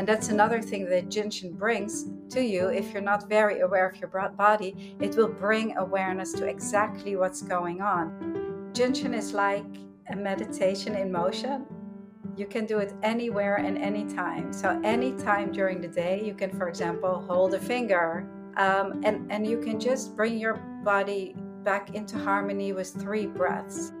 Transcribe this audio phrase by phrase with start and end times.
[0.00, 2.68] And that's another thing that Jinshin brings to you.
[2.68, 7.42] If you're not very aware of your body, it will bring awareness to exactly what's
[7.42, 8.70] going on.
[8.72, 9.66] Jinshin is like
[10.08, 11.66] a meditation in motion.
[12.34, 14.54] You can do it anywhere and anytime.
[14.54, 18.26] So, anytime during the day, you can, for example, hold a finger
[18.56, 23.92] um, and, and you can just bring your body back into harmony with three breaths.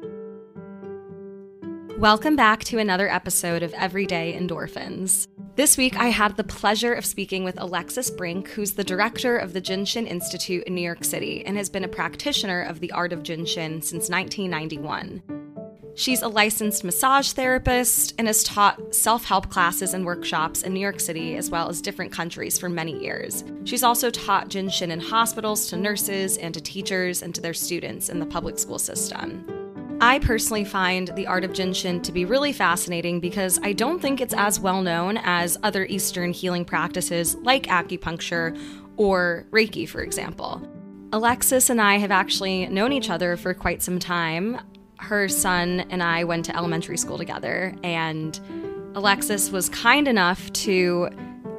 [1.98, 5.28] Welcome back to another episode of Everyday Endorphins.
[5.56, 9.52] This week, I had the pleasure of speaking with Alexis Brink, who's the director of
[9.52, 13.12] the Jinshin Institute in New York City and has been a practitioner of the art
[13.12, 15.22] of Jinshin since 1991.
[15.96, 20.80] She's a licensed massage therapist and has taught self help classes and workshops in New
[20.80, 23.44] York City as well as different countries for many years.
[23.64, 28.08] She's also taught Jinshin in hospitals to nurses and to teachers and to their students
[28.08, 29.59] in the public school system.
[30.02, 34.22] I personally find the art of Jinshin to be really fascinating because I don't think
[34.22, 38.58] it's as well known as other Eastern healing practices like acupuncture
[38.96, 40.66] or Reiki, for example.
[41.12, 44.58] Alexis and I have actually known each other for quite some time.
[44.98, 48.40] Her son and I went to elementary school together, and
[48.94, 51.10] Alexis was kind enough to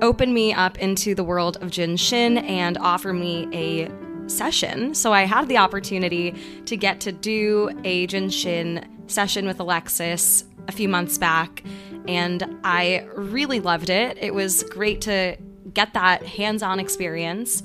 [0.01, 3.87] open me up into the world of Jinshin and offer me a
[4.31, 4.93] session.
[4.95, 10.71] So I had the opportunity to get to do a Jinshin session with Alexis a
[10.71, 11.63] few months back,
[12.07, 14.17] and I really loved it.
[14.19, 15.37] It was great to
[15.73, 17.63] get that hands on experience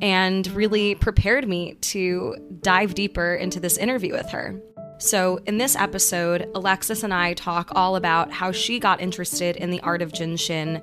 [0.00, 4.60] and really prepared me to dive deeper into this interview with her.
[5.00, 9.70] So, in this episode, Alexis and I talk all about how she got interested in
[9.70, 10.82] the art of Jinshin,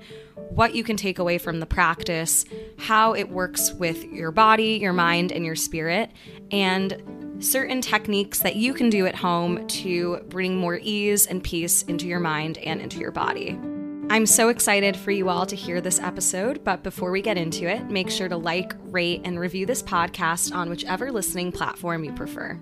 [0.49, 2.45] what you can take away from the practice,
[2.77, 6.11] how it works with your body, your mind, and your spirit,
[6.49, 11.81] and certain techniques that you can do at home to bring more ease and peace
[11.83, 13.59] into your mind and into your body.
[14.09, 17.67] I'm so excited for you all to hear this episode, but before we get into
[17.67, 22.13] it, make sure to like, rate, and review this podcast on whichever listening platform you
[22.13, 22.61] prefer.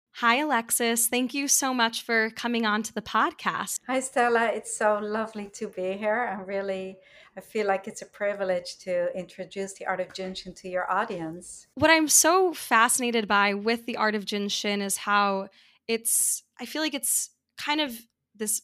[0.15, 1.07] Hi, Alexis.
[1.07, 3.79] Thank you so much for coming on to the podcast.
[3.87, 4.47] Hi, Stella.
[4.53, 6.29] It's so lovely to be here.
[6.31, 6.97] I'm really,
[7.35, 11.65] I feel like it's a privilege to introduce the art of Jinshin to your audience.
[11.75, 15.47] What I'm so fascinated by with the art of Jinshin is how
[15.87, 17.97] it's, I feel like it's kind of
[18.35, 18.61] this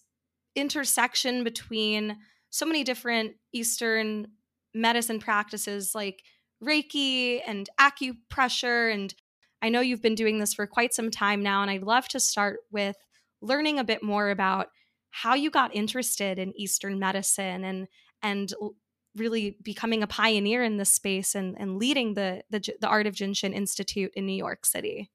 [0.56, 2.18] intersection between
[2.50, 4.28] so many different Eastern
[4.74, 6.24] medicine practices like
[6.64, 9.14] Reiki and acupressure and
[9.62, 12.20] I know you've been doing this for quite some time now, and I'd love to
[12.20, 12.96] start with
[13.42, 14.68] learning a bit more about
[15.10, 17.88] how you got interested in Eastern medicine and
[18.22, 18.54] and
[19.16, 23.16] really becoming a pioneer in this space and, and leading the, the the Art of
[23.16, 25.10] Jinshin Institute in New York City.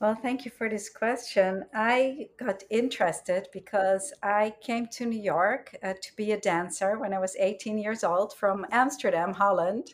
[0.00, 1.64] Well, thank you for this question.
[1.74, 7.12] I got interested because I came to New York uh, to be a dancer when
[7.12, 9.92] I was 18 years old from Amsterdam, Holland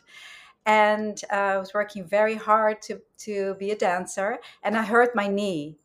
[0.67, 5.15] and uh, I was working very hard to to be a dancer, and I hurt
[5.15, 5.77] my knee,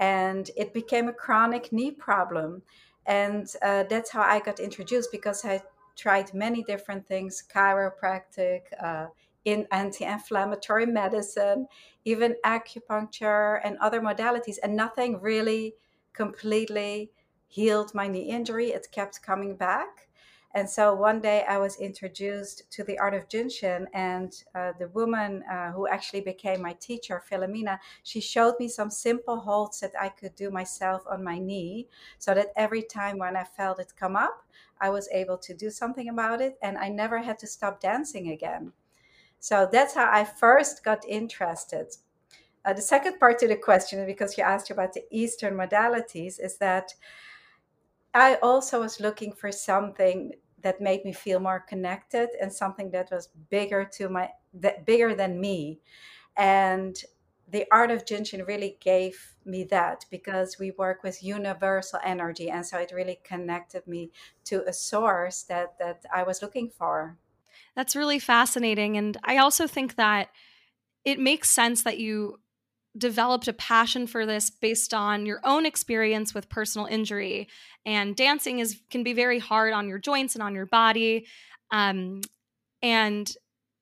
[0.00, 2.62] and it became a chronic knee problem,
[3.06, 5.62] and uh, that's how I got introduced because I
[5.96, 9.06] tried many different things, chiropractic, uh,
[9.44, 11.68] in anti-inflammatory medicine,
[12.04, 15.74] even acupuncture and other modalities, and nothing really
[16.12, 17.12] completely
[17.46, 18.72] healed my knee injury.
[18.72, 20.08] It kept coming back.
[20.56, 24.88] And so one day I was introduced to the art of Jinshin, and uh, the
[24.88, 29.92] woman uh, who actually became my teacher, Philomena, she showed me some simple holds that
[30.00, 31.88] I could do myself on my knee
[32.18, 34.46] so that every time when I felt it come up,
[34.80, 38.30] I was able to do something about it, and I never had to stop dancing
[38.30, 38.72] again.
[39.38, 41.88] So that's how I first got interested.
[42.64, 46.56] Uh, the second part to the question, because you asked about the Eastern modalities, is
[46.56, 46.94] that
[48.14, 50.32] I also was looking for something
[50.66, 55.14] that made me feel more connected and something that was bigger to my that bigger
[55.14, 55.78] than me.
[56.36, 57.00] And
[57.46, 62.50] the art of jinshin really gave me that because we work with universal energy.
[62.50, 64.10] And so it really connected me
[64.46, 67.16] to a source that that i was looking for.
[67.76, 68.96] That's really fascinating.
[68.96, 70.30] And i also think that
[71.04, 72.40] it makes sense that you
[72.96, 77.48] developed a passion for this based on your own experience with personal injury.
[77.84, 81.26] And dancing is can be very hard on your joints and on your body
[81.70, 82.20] um,
[82.82, 83.32] and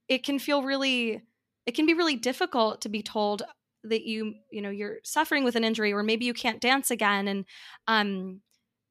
[0.09, 1.23] it can feel really
[1.67, 3.43] it can be really difficult to be told
[3.85, 7.29] that you you know you're suffering with an injury or maybe you can't dance again.
[7.29, 7.45] And
[7.89, 8.41] um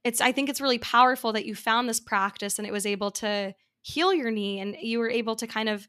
[0.03, 3.09] it's i think it's really powerful that you found this practice and it was able
[3.09, 5.87] to heal your knee and you were able to kind of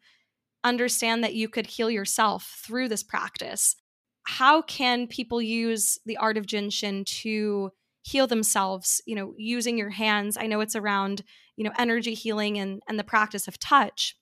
[0.62, 3.76] understand that you could heal yourself through this practice
[4.24, 7.70] how can people use the art of jinshin to
[8.02, 10.36] heal themselves you know using your hands?
[10.38, 11.22] I know it's around
[11.56, 14.16] you know energy healing and and the practice of touch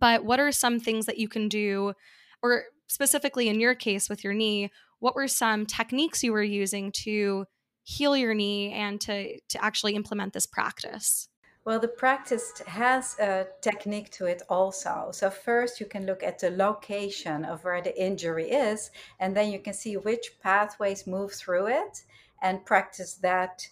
[0.00, 1.94] but what are some things that you can do?
[2.42, 4.70] Or specifically in your case with your knee
[5.00, 7.44] what were some techniques you were using to
[7.84, 11.28] heal your knee and to to actually implement this practice
[11.68, 15.10] well, the practice has a technique to it also.
[15.12, 19.52] So, first, you can look at the location of where the injury is, and then
[19.52, 22.04] you can see which pathways move through it
[22.40, 23.68] and practice that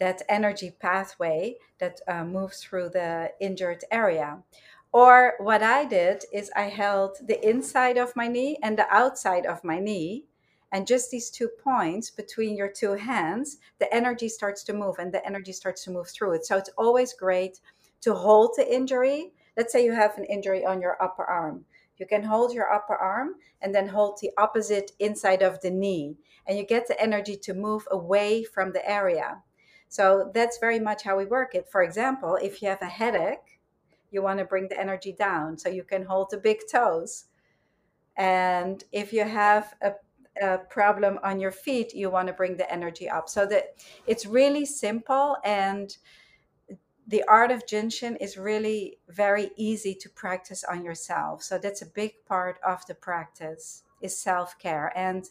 [0.00, 4.42] that energy pathway that uh, moves through the injured area.
[4.90, 9.46] Or what I did is I held the inside of my knee and the outside
[9.46, 10.24] of my knee
[10.72, 15.12] and just these two points between your two hands, the energy starts to move and
[15.12, 16.46] the energy starts to move through it.
[16.46, 17.60] So it's always great
[18.02, 19.32] to hold the injury.
[19.56, 21.64] Let's say you have an injury on your upper arm.
[21.96, 26.16] You can hold your upper arm and then hold the opposite inside of the knee,
[26.46, 29.42] and you get the energy to move away from the area.
[29.88, 31.68] So that's very much how we work it.
[31.68, 33.58] For example, if you have a headache,
[34.10, 37.24] you want to bring the energy down so you can hold the big toes.
[38.16, 39.92] And if you have a
[40.42, 43.28] a problem on your feet, you want to bring the energy up.
[43.28, 43.76] So that
[44.06, 45.96] it's really simple and
[47.08, 51.42] the art of Jinshin is really very easy to practice on yourself.
[51.42, 54.92] So that's a big part of the practice is self-care.
[54.94, 55.24] And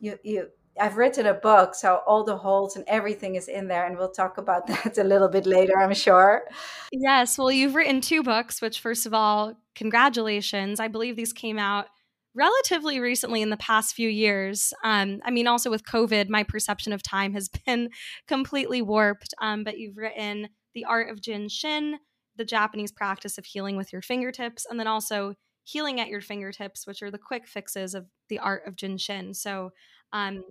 [0.00, 0.48] you you
[0.80, 4.10] I've written a book, so all the holds and everything is in there, and we'll
[4.10, 6.44] talk about that a little bit later, I'm sure.
[6.92, 10.80] Yes, well, you've written two books, which, first of all, congratulations.
[10.80, 11.86] I believe these came out
[12.34, 14.72] relatively recently in the past few years.
[14.84, 17.90] Um, I mean, also with COVID, my perception of time has been
[18.26, 19.34] completely warped.
[19.40, 21.98] Um, but you've written The Art of Jin Shin,
[22.36, 25.34] the Japanese practice of healing with your fingertips, and then also
[25.64, 29.34] Healing at Your Fingertips, which are the quick fixes of the art of Jin Shin.
[29.34, 29.72] So,
[30.14, 30.42] um,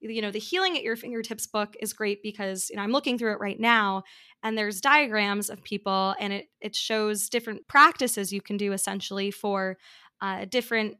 [0.00, 3.18] you know, the Healing at Your Fingertips book is great because, you know, I'm looking
[3.18, 4.02] through it right now
[4.42, 9.30] and there's diagrams of people and it, it shows different practices you can do essentially
[9.30, 9.76] for
[10.22, 10.96] uh, different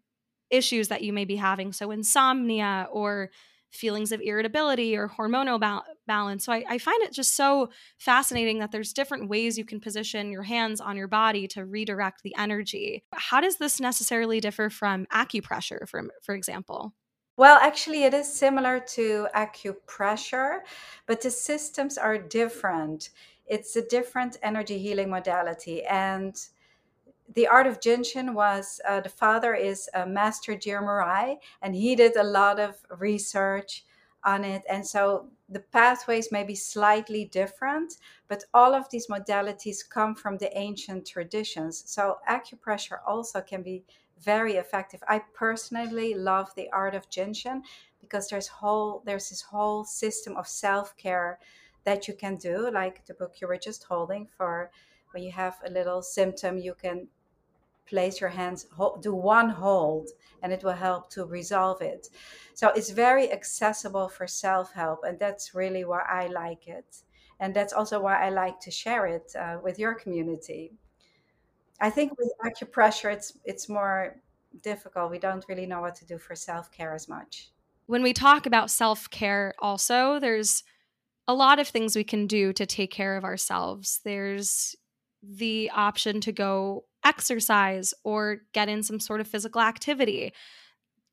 [0.52, 1.72] issues that you may be having.
[1.72, 3.31] So, insomnia or
[3.70, 6.44] feelings of irritability or hormonal ba- balance.
[6.44, 10.31] So, I, I find it just so fascinating that there's different ways you can position
[10.31, 13.04] your hands on your body to redirect the energy.
[13.12, 16.93] How does this necessarily differ from acupressure, for, for example?
[17.37, 20.60] Well, actually, it is similar to acupressure,
[21.06, 23.10] but the systems are different.
[23.46, 25.82] It's a different energy healing modality.
[25.84, 26.37] And
[27.34, 31.96] the art of Jinshin was uh, the father is uh, Master Jiro Murai, and he
[31.96, 33.84] did a lot of research
[34.24, 34.62] on it.
[34.69, 37.96] And so the pathways may be slightly different,
[38.28, 41.82] but all of these modalities come from the ancient traditions.
[41.86, 43.84] So acupressure also can be
[44.20, 45.02] very effective.
[45.08, 47.62] I personally love the art of Jinshin
[48.00, 51.38] because there's whole there's this whole system of self-care
[51.84, 54.70] that you can do, like the book you were just holding for
[55.12, 57.08] when you have a little symptom, you can
[57.86, 58.66] place your hands,
[59.00, 60.08] do one hold,
[60.42, 62.08] and it will help to resolve it.
[62.54, 67.02] So it's very accessible for self help, and that's really why I like it.
[67.40, 70.72] And that's also why I like to share it uh, with your community.
[71.81, 74.16] I think with acupressure, it's it's more
[74.62, 75.10] difficult.
[75.10, 77.50] We don't really know what to do for self care as much.
[77.86, 80.62] When we talk about self care, also, there's
[81.28, 84.00] a lot of things we can do to take care of ourselves.
[84.04, 84.76] There's
[85.22, 90.32] the option to go exercise or get in some sort of physical activity.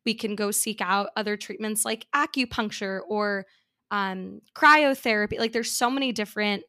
[0.05, 3.45] We can go seek out other treatments like acupuncture or
[3.91, 5.39] um, cryotherapy.
[5.39, 6.63] Like there's so many different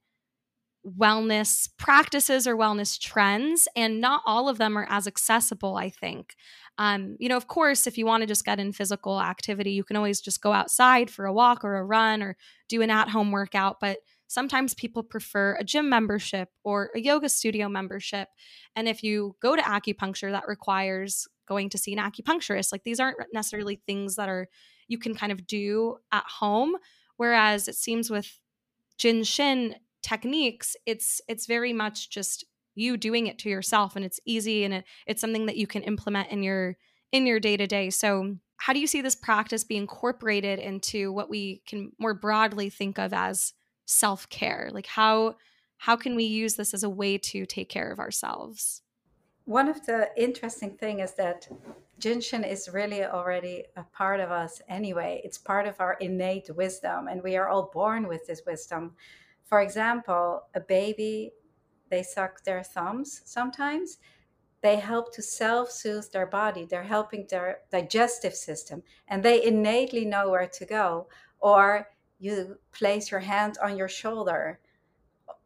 [0.86, 6.34] wellness practices or wellness trends, and not all of them are as accessible, I think.
[6.78, 9.84] Um, you know, of course, if you want to just get in physical activity, you
[9.84, 12.36] can always just go outside for a walk or a run or
[12.68, 13.76] do an at home workout.
[13.80, 13.98] But
[14.30, 18.28] sometimes people prefer a gym membership or a yoga studio membership.
[18.76, 22.70] And if you go to acupuncture, that requires going to see an acupuncturist.
[22.70, 24.46] Like these aren't necessarily things that are
[24.86, 26.76] you can kind of do at home.
[27.16, 28.40] Whereas it seems with
[28.98, 32.44] Jin Shin techniques, it's it's very much just
[32.76, 35.82] you doing it to yourself and it's easy and it, it's something that you can
[35.82, 36.76] implement in your
[37.10, 37.90] in your day to day.
[37.90, 42.70] So, how do you see this practice be incorporated into what we can more broadly
[42.70, 43.54] think of as
[43.90, 44.70] self care?
[44.72, 45.36] Like, how
[45.78, 48.82] how can we use this as a way to take care of ourselves?
[49.46, 51.48] One of the interesting thing is that
[51.98, 55.22] Jinshin is really already a part of us anyway.
[55.24, 58.92] It's part of our innate wisdom, and we are all born with this wisdom.
[59.42, 61.32] For example, a baby,
[61.90, 63.98] they suck their thumbs sometimes.
[64.60, 66.66] They help to self soothe their body.
[66.66, 71.08] They're helping their digestive system, and they innately know where to go.
[71.40, 71.88] Or
[72.20, 74.60] you place your hand on your shoulder.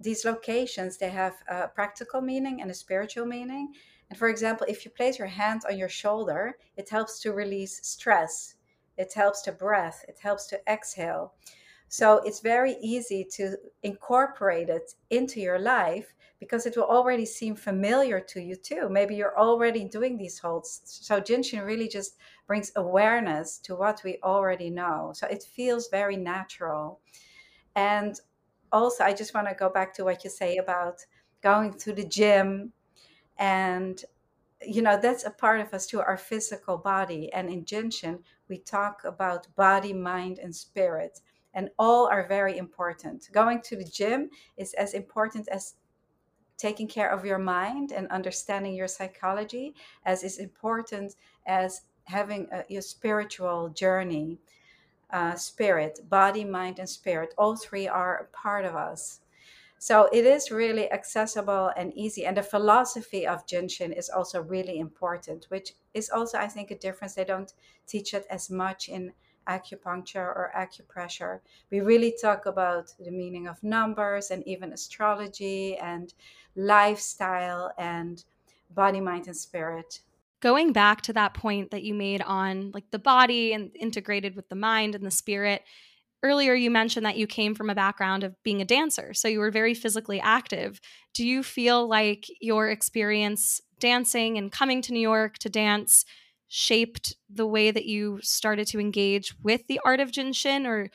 [0.01, 3.73] These locations they have a practical meaning and a spiritual meaning.
[4.11, 7.81] And for example if you place your hand on your shoulder it helps to release
[7.87, 8.57] stress.
[8.97, 10.05] It helps to breath.
[10.09, 11.35] It helps to exhale
[11.89, 17.55] so it's very easy to incorporate it into your life because it will already seem
[17.55, 18.89] familiar to you too.
[18.91, 20.81] Maybe you're already doing these holds.
[20.85, 25.13] So jinshin really just brings awareness to what we already know.
[25.15, 27.01] So it feels very natural.
[27.77, 28.19] And
[28.73, 31.05] also, I just want to go back to what you say about
[31.43, 32.73] going to the gym
[33.39, 34.05] and
[34.67, 37.31] you know that's a part of us too our physical body.
[37.33, 41.21] And in jinshin we talk about body mind and spirit
[41.55, 45.75] and all are very important going to the gym is as important as
[46.57, 52.63] taking care of your mind and understanding your psychology as is important as having a,
[52.69, 54.39] your spiritual journey
[55.15, 57.33] uh, spirit, body, mind, and spirit.
[57.39, 59.21] All three are a part of us.
[59.79, 62.27] So it is really accessible and easy.
[62.27, 66.79] And the philosophy of Jinshin is also really important, which is also, I think, a
[66.79, 67.15] difference.
[67.15, 67.53] They don't
[67.87, 69.13] teach it as much in
[69.49, 71.41] acupuncture or acupressure.
[71.71, 76.13] We really talk about the meaning of numbers and even astrology and
[76.57, 78.25] lifestyle and
[78.71, 80.01] body, mind, and spirit
[80.45, 84.47] going back to that point that you made on like the body and integrated with
[84.51, 85.63] the mind and the spirit
[86.23, 89.39] earlier you mentioned that you came from a background of being a dancer so you
[89.39, 90.83] were very physically active
[91.15, 96.05] do you feel like your experience dancing and coming to new york to dance
[96.49, 100.91] shaped the way that you started to engage with the art of jinshin or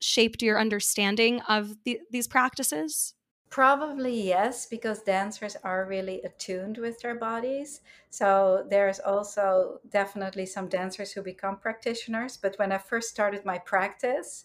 [0.00, 3.14] shaped your understanding of the, these practices
[3.50, 7.80] Probably yes, because dancers are really attuned with their bodies.
[8.08, 12.36] So there's also definitely some dancers who become practitioners.
[12.36, 14.44] But when I first started my practice,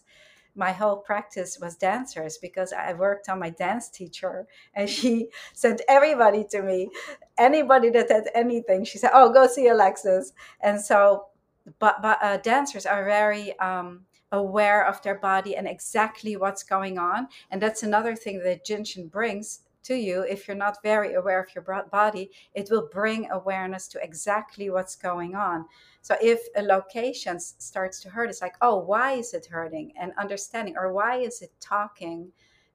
[0.56, 5.82] my whole practice was dancers because I worked on my dance teacher and she sent
[5.88, 6.90] everybody to me.
[7.38, 10.32] Anybody that had anything, she said, Oh, go see Alexis.
[10.60, 11.26] And so,
[11.78, 16.98] but, but uh, dancers are very, um, aware of their body and exactly what's going
[16.98, 17.28] on.
[17.50, 20.22] And that's another thing that Jinshin brings to you.
[20.22, 24.96] If you're not very aware of your body, it will bring awareness to exactly what's
[24.96, 25.66] going on.
[26.02, 29.92] So if a location starts to hurt, it's like, oh, why is it hurting?
[30.00, 32.32] And understanding, or why is it talking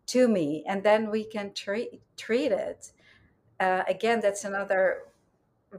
[0.08, 0.64] to me?
[0.68, 2.92] And then we can treat treat it.
[3.60, 5.04] Uh, again, that's another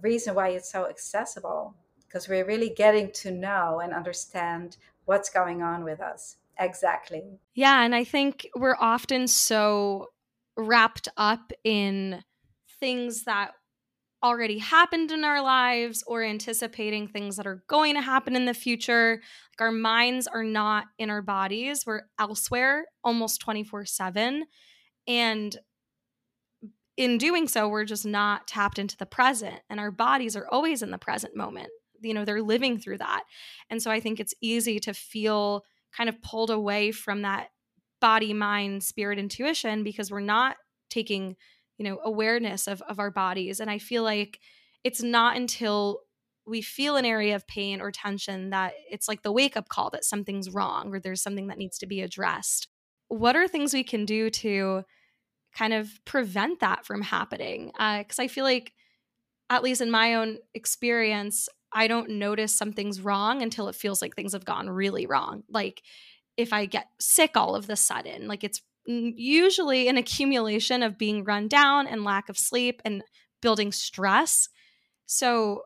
[0.01, 1.75] reason why it's so accessible
[2.07, 6.37] because we're really getting to know and understand what's going on with us.
[6.59, 7.23] Exactly.
[7.55, 7.83] Yeah.
[7.83, 10.11] And I think we're often so
[10.57, 12.23] wrapped up in
[12.81, 13.53] things that
[14.23, 18.55] already happened in our lives or anticipating things that are going to happen in the
[18.55, 19.21] future.
[19.53, 24.45] Like our minds are not in our bodies, we're elsewhere almost 24 7.
[25.09, 25.57] And
[26.97, 30.83] in doing so, we're just not tapped into the present, and our bodies are always
[30.83, 31.71] in the present moment
[32.03, 33.23] you know they're living through that
[33.71, 35.65] and so i think it's easy to feel
[35.97, 37.49] kind of pulled away from that
[38.03, 40.57] body mind spirit intuition because we're not
[40.91, 41.37] taking
[41.79, 43.61] you know awareness of of our bodies.
[43.61, 44.41] And i feel like
[44.85, 46.01] it's not until
[46.45, 49.91] we feel an area of pain or tension that it's like the wake up call
[49.91, 52.67] that something's wrong or there's something that needs to be addressed.
[53.07, 54.83] What are things we can do to
[55.57, 57.67] kind of prevent that from happening?
[57.67, 58.73] Because uh, i feel like
[59.51, 64.15] at least in my own experience I don't notice something's wrong until it feels like
[64.15, 65.43] things have gone really wrong.
[65.49, 65.83] Like
[66.37, 71.25] if I get sick all of the sudden, like it's usually an accumulation of being
[71.25, 73.03] run down and lack of sleep and
[73.41, 74.49] building stress.
[75.07, 75.63] So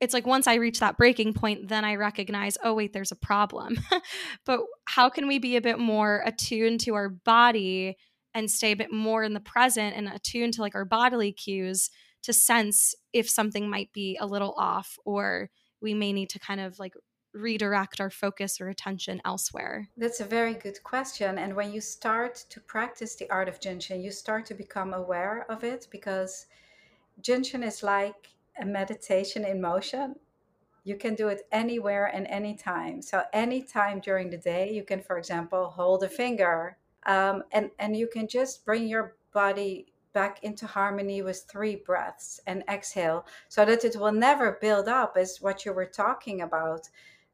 [0.00, 3.16] it's like once I reach that breaking point, then I recognize, oh, wait, there's a
[3.16, 3.78] problem.
[4.46, 7.96] but how can we be a bit more attuned to our body
[8.34, 11.90] and stay a bit more in the present and attuned to like our bodily cues
[12.22, 15.50] to sense if something might be a little off or
[15.82, 16.92] we may need to kind of like
[17.32, 19.88] redirect our focus or attention elsewhere?
[19.96, 21.38] That's a very good question.
[21.38, 25.46] And when you start to practice the art of Jinshin, you start to become aware
[25.48, 26.46] of it because
[27.22, 28.28] Jinshin is like
[28.60, 30.16] a meditation in motion.
[30.84, 33.02] you can do it anywhere and anytime.
[33.02, 37.96] So anytime during the day, you can, for example, hold a finger, um, and and
[37.96, 43.64] you can just bring your body back into harmony with three breaths and exhale, so
[43.64, 46.88] that it will never build up, as what you were talking about.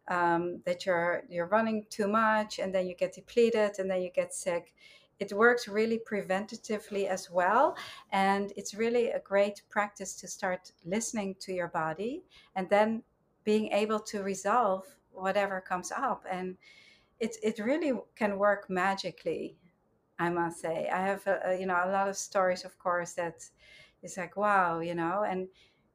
[0.08, 4.10] Um, that you're you're running too much, and then you get depleted, and then you
[4.10, 4.74] get sick.
[5.18, 7.74] It works really preventatively as well
[8.12, 12.22] and it's really a great practice to start listening to your body
[12.54, 13.02] and then
[13.44, 16.24] being able to resolve whatever comes up.
[16.30, 16.56] And
[17.20, 19.56] it, it really can work magically
[20.18, 20.88] i must say.
[20.92, 23.44] I have a, a, you know a lot of stories of course that
[24.02, 25.48] is like wow you know and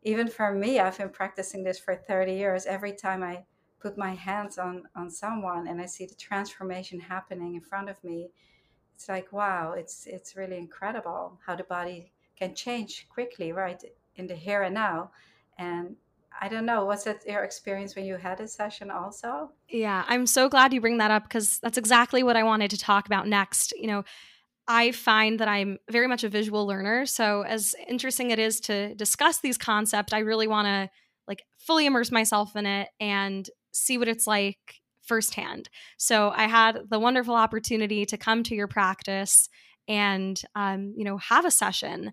[0.03, 2.65] even for me i've been practicing this for 30 years.
[2.65, 3.43] Every time i
[3.81, 8.03] put my hands on on someone and i see the transformation happening in front of
[8.03, 8.29] me
[8.95, 13.83] it's like wow it's it's really incredible how the body can change quickly right
[14.15, 15.11] in the here and now
[15.57, 15.95] and
[16.39, 16.85] I don't know.
[16.85, 19.51] Was that your experience when you had a session also?
[19.69, 22.77] Yeah, I'm so glad you bring that up because that's exactly what I wanted to
[22.77, 23.73] talk about next.
[23.73, 24.03] You know,
[24.67, 27.05] I find that I'm very much a visual learner.
[27.05, 30.89] So, as interesting it is to discuss these concepts, I really want to
[31.27, 35.69] like fully immerse myself in it and see what it's like firsthand.
[35.97, 39.49] So, I had the wonderful opportunity to come to your practice
[39.87, 42.11] and, um, you know, have a session.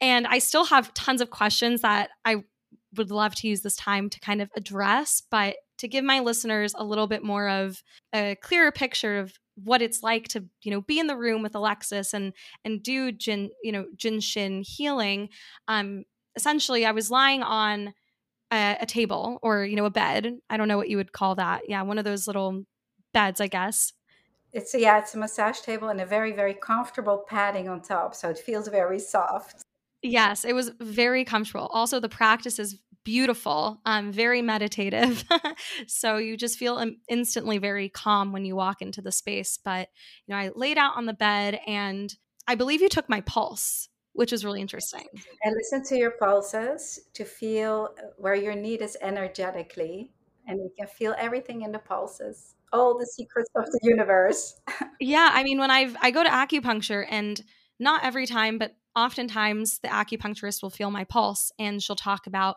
[0.00, 2.44] And I still have tons of questions that I
[2.96, 6.74] would love to use this time to kind of address, but to give my listeners
[6.76, 7.82] a little bit more of
[8.14, 9.32] a clearer picture of
[9.64, 12.32] what it's like to you know be in the room with Alexis and
[12.64, 15.28] and do jin you know jinshin healing.
[15.66, 16.04] Um,
[16.36, 17.94] essentially, I was lying on
[18.52, 20.38] a, a table or you know a bed.
[20.50, 21.62] I don't know what you would call that.
[21.68, 22.64] Yeah, one of those little
[23.12, 23.92] beds, I guess.
[24.52, 28.14] It's a, yeah, it's a massage table and a very very comfortable padding on top,
[28.14, 29.62] so it feels very soft.
[30.02, 31.66] Yes, it was very comfortable.
[31.72, 35.24] Also, the practice is beautiful, um, very meditative.
[35.86, 39.58] so you just feel instantly very calm when you walk into the space.
[39.64, 39.88] But,
[40.26, 42.14] you know, I laid out on the bed and
[42.46, 45.06] I believe you took my pulse, which is really interesting.
[45.44, 50.10] And listen to your pulses to feel uh, where your need is energetically.
[50.48, 54.58] And you can feel everything in the pulses, all the secrets of the universe.
[55.00, 55.30] yeah.
[55.32, 57.40] I mean, when I've, I go to acupuncture and
[57.78, 62.56] not every time, but oftentimes the acupuncturist will feel my pulse and she'll talk about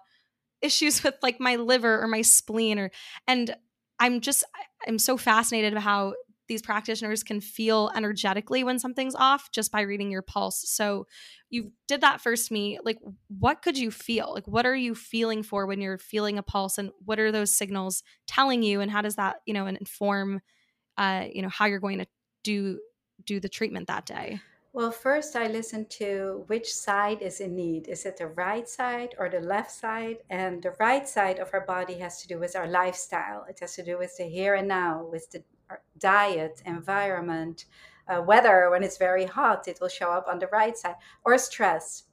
[0.63, 2.89] issues with like my liver or my spleen or
[3.27, 3.55] and
[3.99, 4.43] I'm just
[4.87, 6.13] I'm so fascinated about how
[6.51, 10.65] these practitioners can feel energetically when something's off just by reading your pulse.
[10.67, 11.07] So
[11.49, 12.77] you did that first me.
[12.83, 12.97] Like
[13.29, 14.33] what could you feel?
[14.33, 17.53] Like what are you feeling for when you're feeling a pulse and what are those
[17.53, 20.41] signals telling you and how does that, you know, inform
[20.97, 22.07] uh, you know, how you're going to
[22.43, 22.79] do
[23.25, 24.41] do the treatment that day?
[24.73, 27.87] Well, first I listen to which side is in need.
[27.87, 30.17] Is it the right side or the left side?
[30.29, 33.45] And the right side of our body has to do with our lifestyle.
[33.49, 35.43] It has to do with the here and now, with the
[35.97, 37.65] diet, environment,
[38.07, 38.69] uh, weather.
[38.69, 42.03] When it's very hot, it will show up on the right side, or stress.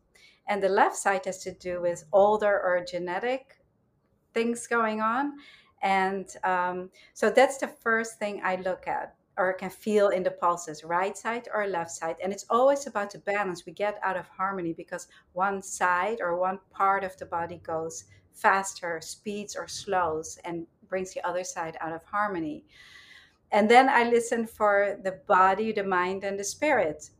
[0.46, 3.58] And the left side has to do with older or genetic
[4.32, 5.34] things going on.
[5.82, 10.30] And um, so that's the first thing I look at or can feel in the
[10.32, 12.16] pulses, right side or left side.
[12.22, 16.36] And it's always about the balance we get out of harmony because one side or
[16.36, 21.76] one part of the body goes faster, speeds or slows, and brings the other side
[21.80, 22.64] out of harmony.
[23.50, 27.10] And then I listen for the body, the mind, and the spirit,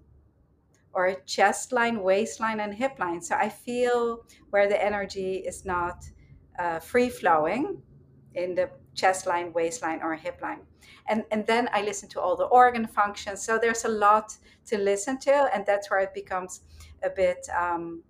[0.92, 3.22] or chest line, waistline, and hip line.
[3.22, 6.04] So I feel where the energy is not
[6.58, 7.80] uh, free flowing
[8.34, 10.60] in the chest line, waistline, or hip line.
[11.08, 13.42] And and then i listen to all the organ functions.
[13.42, 14.36] So there's a lot
[14.66, 16.62] to listen to and that's where it becomes
[17.02, 18.02] a bit um,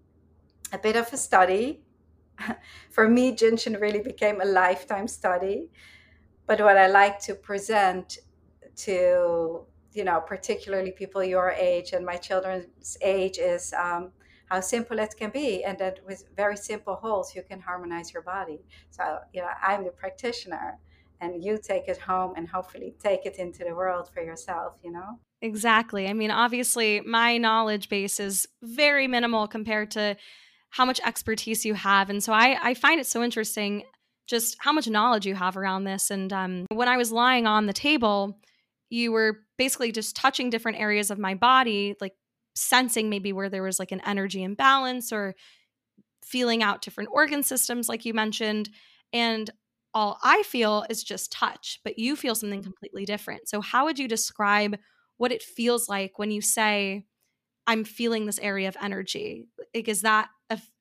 [0.72, 1.82] a bit of a study.
[2.90, 5.68] For me jinshin really became a lifetime study
[6.48, 8.18] but what i like to present
[8.74, 14.10] to you know particularly people your age and my children's age is um,
[14.50, 18.22] how simple it can be and that with very simple holds you can harmonize your
[18.22, 18.58] body
[18.90, 20.78] so you know i'm the practitioner
[21.20, 24.92] and you take it home and hopefully take it into the world for yourself, you
[24.92, 25.18] know?
[25.42, 26.08] Exactly.
[26.08, 30.16] I mean, obviously, my knowledge base is very minimal compared to
[30.70, 32.10] how much expertise you have.
[32.10, 33.84] And so I, I find it so interesting
[34.28, 36.10] just how much knowledge you have around this.
[36.10, 38.38] And um, when I was lying on the table,
[38.90, 42.14] you were basically just touching different areas of my body, like
[42.54, 45.34] sensing maybe where there was like an energy imbalance or
[46.24, 48.68] feeling out different organ systems, like you mentioned.
[49.12, 49.50] And
[49.94, 52.66] all I feel is just touch, but you feel something mm-hmm.
[52.66, 53.48] completely different.
[53.48, 54.76] So, how would you describe
[55.16, 57.04] what it feels like when you say,
[57.66, 59.46] I'm feeling this area of energy?
[59.74, 60.28] Like, is that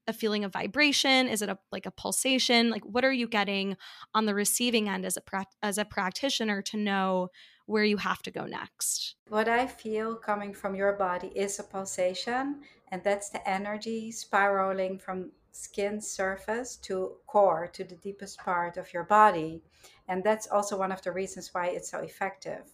[0.08, 1.28] a, feeling of vibration?
[1.28, 2.70] Is it a like a pulsation?
[2.70, 3.78] Like what are you getting
[4.13, 7.30] on the receiving end as a pra- as a practitioner to know
[7.65, 9.15] where you have to go next?
[9.30, 14.98] What I feel coming from your body is a pulsation and that's the energy spiraling
[14.98, 19.62] from skin surface to core to the deepest part of your body.
[20.08, 22.72] And that's also one of the reasons why it's so effective.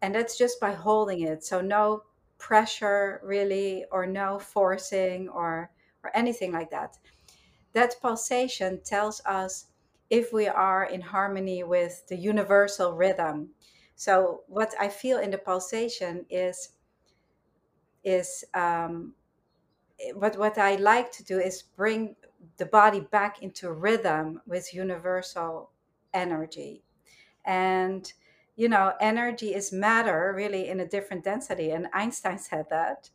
[0.00, 1.44] And that's just by holding it.
[1.44, 2.04] So no
[2.38, 5.70] pressure really or no forcing or
[6.04, 6.98] or anything like that.
[7.72, 9.66] That pulsation tells us
[10.10, 13.50] if we are in harmony with the universal rhythm.
[13.96, 16.70] So what I feel in the pulsation is
[18.04, 19.14] is um,
[20.14, 22.16] what what I like to do is bring
[22.58, 25.70] the body back into rhythm with universal
[26.12, 26.82] energy,
[27.44, 28.12] and
[28.56, 33.08] you know energy is matter really in a different density, and Einstein said that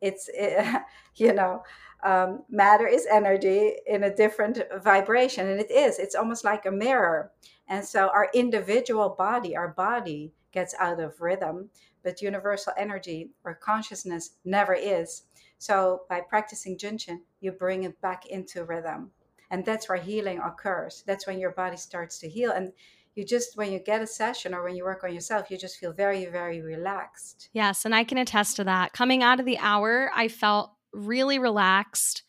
[0.00, 0.82] it's it,
[1.16, 1.62] you know
[2.04, 6.70] um, matter is energy in a different vibration and it is it's almost like a
[6.70, 7.32] mirror
[7.68, 11.68] and so our individual body our body gets out of rhythm
[12.04, 15.24] but universal energy or consciousness never is
[15.58, 19.10] so by practicing Jinshin, you bring it back into rhythm.
[19.50, 21.02] And that's where healing occurs.
[21.06, 22.52] That's when your body starts to heal.
[22.52, 22.72] And
[23.18, 25.78] you just, when you get a session or when you work on yourself, you just
[25.78, 27.50] feel very, very relaxed.
[27.52, 27.84] Yes.
[27.84, 28.92] And I can attest to that.
[28.92, 32.22] Coming out of the hour, I felt really relaxed.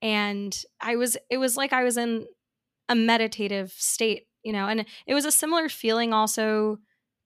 [0.00, 2.26] And I was, it was like I was in
[2.88, 6.78] a meditative state, you know, and it was a similar feeling also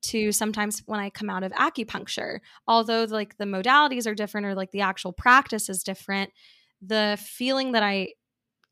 [0.03, 2.41] to sometimes when I come out of acupuncture.
[2.67, 6.33] Although like the modalities are different or like the actual practice is different,
[6.83, 8.09] the feeling that I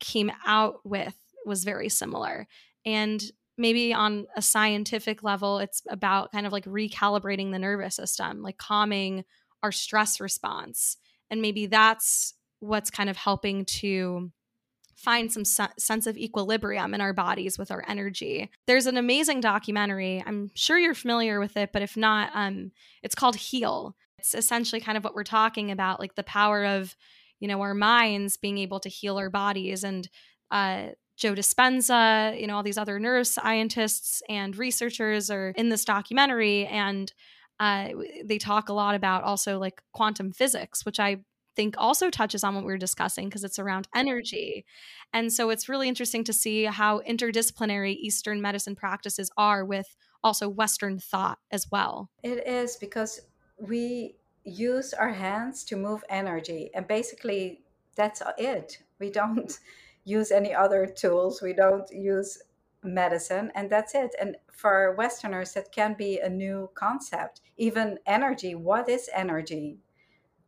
[0.01, 2.45] came out with was very similar.
[2.85, 3.23] And
[3.57, 8.57] maybe on a scientific level, it's about kind of like recalibrating the nervous system, like
[8.57, 9.23] calming
[9.61, 10.97] our stress response.
[11.29, 14.31] And maybe that's what's kind of helping to
[14.95, 18.49] find some sense of equilibrium in our bodies with our energy.
[18.67, 20.23] There's an amazing documentary.
[20.25, 23.95] I'm sure you're familiar with it, but if not, um, it's called Heal.
[24.19, 26.95] It's essentially kind of what we're talking about, like the power of,
[27.39, 29.83] you know, our minds being able to heal our bodies.
[29.83, 30.07] And
[30.51, 36.65] uh, Joe Dispenza, you know, all these other neuroscientists and researchers are in this documentary,
[36.65, 37.11] and
[37.59, 37.89] uh,
[38.25, 41.17] they talk a lot about also like quantum physics, which I
[41.55, 44.65] think also touches on what we were discussing because it's around energy.
[45.13, 50.49] And so it's really interesting to see how interdisciplinary Eastern medicine practices are with also
[50.49, 52.09] Western thought as well.
[52.23, 53.21] It is because
[53.59, 57.61] we use our hands to move energy, and basically
[57.95, 58.79] that's it.
[58.99, 59.59] We don't
[60.05, 62.37] use any other tools, we don't use
[62.83, 64.13] medicine, and that's it.
[64.19, 67.41] And for Westerners, that can be a new concept.
[67.57, 69.79] Even energy, what is energy?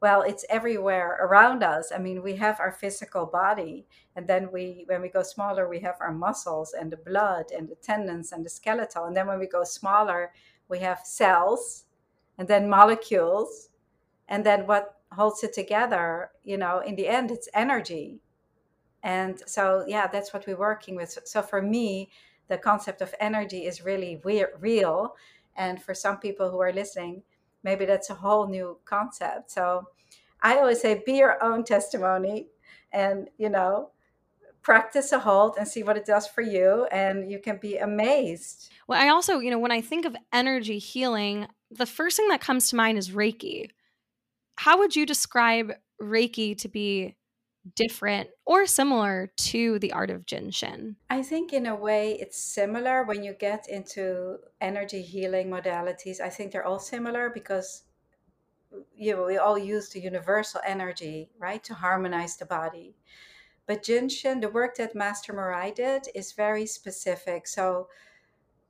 [0.01, 4.83] well it's everywhere around us i mean we have our physical body and then we
[4.87, 8.45] when we go smaller we have our muscles and the blood and the tendons and
[8.45, 10.31] the skeletal and then when we go smaller
[10.69, 11.85] we have cells
[12.37, 13.69] and then molecules
[14.27, 18.19] and then what holds it together you know in the end it's energy
[19.05, 22.09] and so yeah that's what we're working with so for me
[22.49, 24.21] the concept of energy is really
[24.59, 25.15] real
[25.55, 27.23] and for some people who are listening
[27.65, 29.51] maybe that's a whole new concept.
[29.51, 29.89] So
[30.41, 32.47] I always say, be your own testimony
[32.93, 33.89] and, you know,
[34.61, 36.87] practice a hold and see what it does for you.
[36.91, 38.69] And you can be amazed.
[38.87, 42.39] Well, I also, you know, when I think of energy healing, the first thing that
[42.39, 43.71] comes to mind is Reiki.
[44.57, 47.15] How would you describe Reiki to be
[47.75, 50.95] different or similar to the art of Jinshin?
[51.09, 56.19] I think, in a way, it's similar when you get into energy healing modalities.
[56.19, 57.83] I think they're all similar because
[58.95, 62.95] you know, we all use the universal energy, right, to harmonize the body.
[63.67, 67.47] But Jinshin, the work that Master Murai did, is very specific.
[67.47, 67.87] So,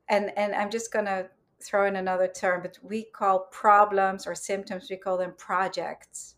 [0.08, 1.27] and and I'm just gonna
[1.62, 6.35] throw in another term, but we call problems or symptoms, we call them projects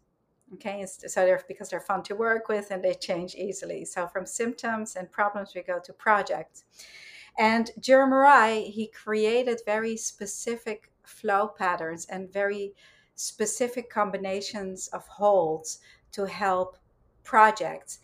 [0.54, 3.84] Okay, so they're because they're fun to work with and they change easily.
[3.84, 6.64] So from symptoms and problems, we go to projects.
[7.38, 7.70] And
[8.08, 12.74] Murai, he created very specific flow patterns and very
[13.16, 15.80] specific combinations of holds
[16.14, 16.78] to help
[17.24, 18.00] projects.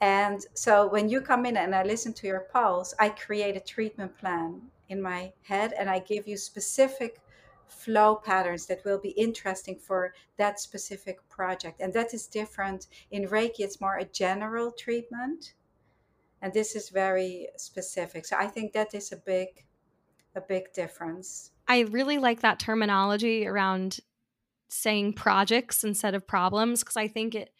[0.00, 3.60] And so when you come in and I listen to your pulse, I create a
[3.60, 7.20] treatment plan in my head and I give you specific
[7.68, 11.80] flow patterns that will be interesting for that specific project.
[11.80, 12.86] And that is different.
[13.10, 15.54] In Reiki, it's more a general treatment.
[16.40, 18.24] And this is very specific.
[18.24, 19.64] So I think that is a big
[20.34, 21.50] a big difference.
[21.66, 23.98] I really like that terminology around
[24.68, 27.50] saying projects instead of problems because I think it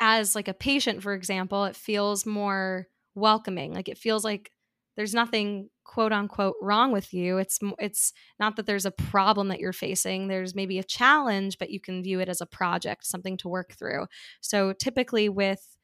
[0.00, 4.52] as like a patient for example it feels more welcoming like it feels like
[4.96, 7.38] there's nothing quote unquote wrong with you.
[7.38, 10.28] It's it's not that there's a problem that you're facing.
[10.28, 13.72] There's maybe a challenge but you can view it as a project something to work
[13.72, 14.06] through.
[14.40, 15.76] So typically with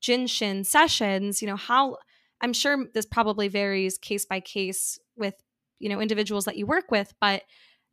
[0.00, 1.96] jinshin sessions you know how
[2.40, 5.34] i'm sure this probably varies case by case with
[5.80, 7.42] you know individuals that you work with but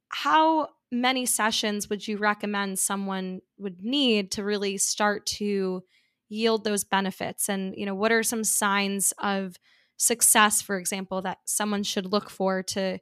[0.10, 5.84] how many sessions would you recommend someone would need to really start to
[6.30, 7.50] yield those benefits?
[7.50, 9.56] And you know what are some signs of
[9.98, 13.00] success for example that someone should look for to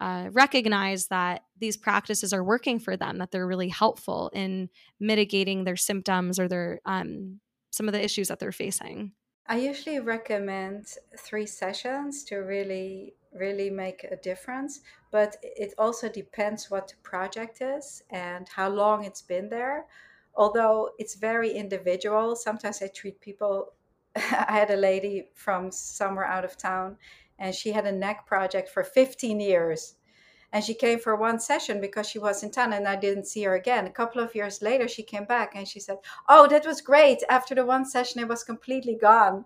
[0.00, 5.64] uh, recognize that these practices are working for them that they're really helpful in mitigating
[5.64, 9.12] their symptoms or their um, some of the issues that they're facing
[9.46, 10.86] i usually recommend
[11.18, 14.80] three sessions to really really make a difference.
[15.10, 19.86] But it also depends what the project is and how long it's been there.
[20.34, 23.72] Although it's very individual, sometimes I treat people.
[24.16, 26.96] I had a lady from somewhere out of town,
[27.38, 29.94] and she had a neck project for 15 years.
[30.52, 33.44] And she came for one session because she was in town and I didn't see
[33.44, 33.86] her again.
[33.86, 37.22] A couple of years later, she came back and she said, Oh, that was great.
[37.28, 39.44] After the one session, it was completely gone.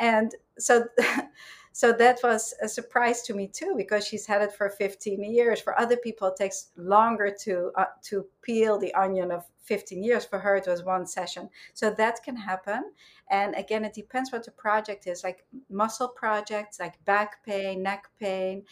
[0.00, 0.86] And so
[1.72, 5.60] so that was a surprise to me too because she's had it for 15 years.
[5.60, 10.24] For other people it takes longer to uh, to peel the onion of 15 years.
[10.24, 11.48] For her it was one session.
[11.74, 12.92] So that can happen.
[13.30, 15.22] And again it depends what the project is.
[15.22, 18.64] Like muscle projects like back pain neck pain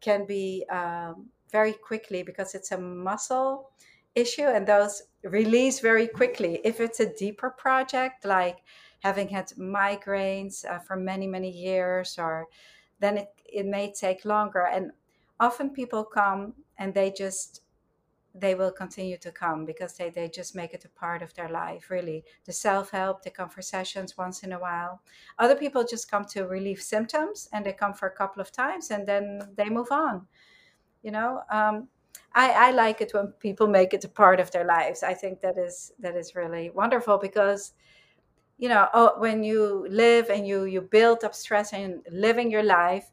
[0.00, 3.70] can be um, very quickly because it's a muscle
[4.14, 6.60] issue and those release very quickly.
[6.64, 8.58] If it's a deeper project like
[9.02, 12.46] having had migraines uh, for many many years or
[13.00, 14.66] then it, it may take longer.
[14.72, 14.92] And
[15.40, 17.62] often people come and they just
[18.34, 21.50] they will continue to come because they, they just make it a part of their
[21.50, 22.24] life really.
[22.46, 25.02] The self-help they come for sessions once in a while.
[25.38, 28.90] Other people just come to relieve symptoms and they come for a couple of times
[28.90, 30.26] and then they move on
[31.02, 31.42] you know?
[31.50, 31.88] Um,
[32.34, 35.02] I, I like it when people make it a part of their lives.
[35.02, 37.72] I think that is that is really wonderful because
[38.62, 42.62] you know oh, when you live and you you build up stress and living your
[42.62, 43.06] life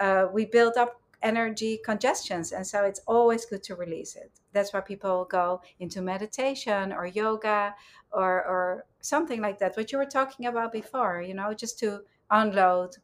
[0.00, 4.30] uh, we build up energy congestions and so it's always good to release it.
[4.52, 7.74] That's why people go into meditation or yoga
[8.12, 12.00] or or something like that what you were talking about before you know just to
[12.30, 12.96] unload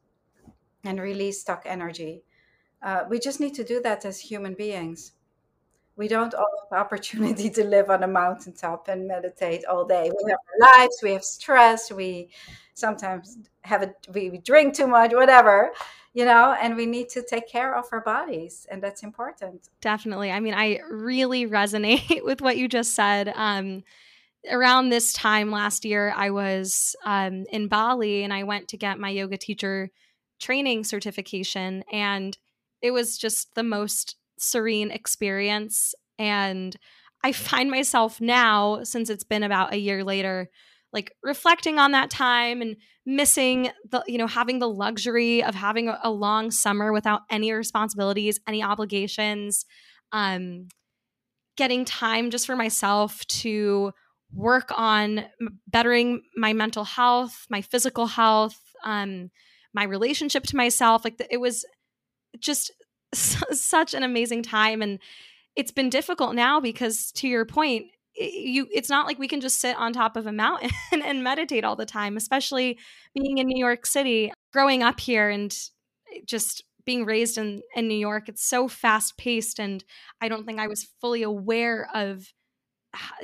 [0.85, 2.23] and release stuck energy.
[2.83, 5.13] Uh, we just need to do that as human beings
[6.01, 10.11] we don't all have the opportunity to live on a mountaintop and meditate all day.
[10.25, 12.31] We have our lives, we have stress, we
[12.73, 15.73] sometimes have a we, we drink too much, whatever,
[16.15, 19.69] you know, and we need to take care of our bodies, and that's important.
[19.83, 20.33] Definitely.
[20.33, 23.31] I mean, I really resonate with what you just said.
[23.37, 23.85] Um,
[24.51, 28.99] around this time last year, I was um, in Bali and I went to get
[28.99, 29.91] my yoga teacher
[30.39, 32.39] training certification, and
[32.81, 35.95] it was just the most serene experience.
[36.19, 36.77] And
[37.23, 40.49] I find myself now, since it's been about a year later,
[40.93, 42.77] like reflecting on that time and
[43.07, 48.41] missing the, you know, having the luxury of having a, long summer without any responsibilities,
[48.49, 49.65] any obligations,
[50.13, 50.69] um,
[51.57, 53.93] getting time just for myself to
[54.33, 55.25] work on
[55.69, 59.31] bettering my mental health, my physical health, um,
[59.75, 61.05] my relationship to myself.
[61.05, 61.65] Like it was
[62.39, 62.73] just
[63.13, 64.99] such an amazing time and
[65.57, 69.61] it's been difficult now because to your point you it's not like we can just
[69.61, 70.71] sit on top of a mountain
[71.05, 72.79] and meditate all the time especially
[73.15, 75.57] being in New York City growing up here and
[76.27, 79.85] just being raised in in New York it's so fast paced and
[80.21, 82.33] I don't think I was fully aware of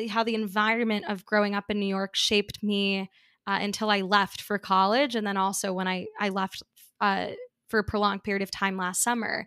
[0.09, 3.11] how the environment of growing up in New York shaped me
[3.49, 6.63] uh, until I left for college and then also when I I left
[7.01, 7.29] uh,
[7.69, 9.47] for a prolonged period of time last summer.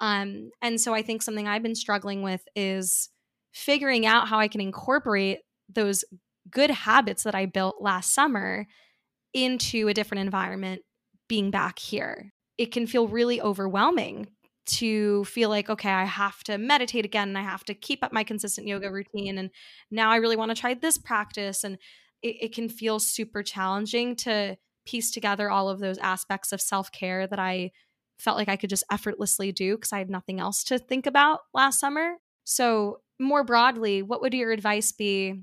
[0.00, 3.08] Um, and so I think something I've been struggling with is
[3.52, 5.38] figuring out how I can incorporate
[5.72, 6.04] those
[6.50, 8.66] good habits that I built last summer
[9.32, 10.82] into a different environment
[11.28, 12.32] being back here.
[12.58, 14.28] It can feel really overwhelming
[14.66, 18.12] to feel like, okay, I have to meditate again and I have to keep up
[18.12, 19.38] my consistent yoga routine.
[19.38, 19.50] And
[19.90, 21.64] now I really want to try this practice.
[21.64, 21.78] And
[22.22, 26.90] it, it can feel super challenging to piece together all of those aspects of self
[26.92, 27.70] care that I
[28.18, 31.40] felt like I could just effortlessly do because I had nothing else to think about
[31.52, 32.14] last summer.
[32.44, 35.42] So, more broadly, what would your advice be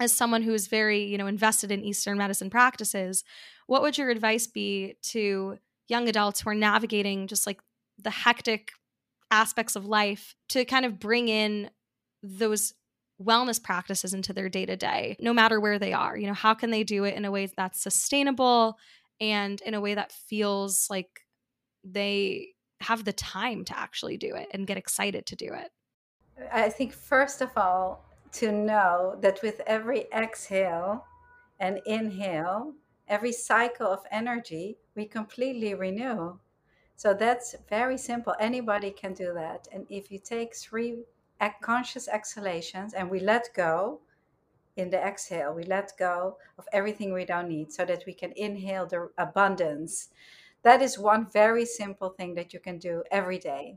[0.00, 3.24] as someone who is very, you know, invested in Eastern medicine practices?
[3.66, 7.60] What would your advice be to young adults who are navigating just like
[7.98, 8.70] the hectic
[9.30, 11.70] aspects of life to kind of bring in
[12.22, 12.74] those
[13.22, 16.16] wellness practices into their day to day, no matter where they are.
[16.16, 18.78] You know, how can they do it in a way that's sustainable
[19.20, 21.20] and in a way that feels like
[21.84, 22.48] they
[22.80, 25.70] have the time to actually do it and get excited to do it?
[26.52, 31.04] I think, first of all, to know that with every exhale
[31.58, 32.72] and inhale,
[33.08, 36.38] every cycle of energy, we completely renew.
[36.96, 38.34] So that's very simple.
[38.40, 39.68] Anybody can do that.
[39.72, 41.02] And if you take three
[41.62, 44.00] conscious exhalations and we let go
[44.76, 48.32] in the exhale, we let go of everything we don't need so that we can
[48.36, 50.08] inhale the abundance.
[50.62, 53.76] That is one very simple thing that you can do every day.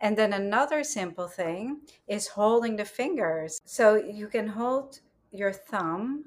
[0.00, 3.60] And then another simple thing is holding the fingers.
[3.64, 5.00] So you can hold
[5.32, 6.26] your thumb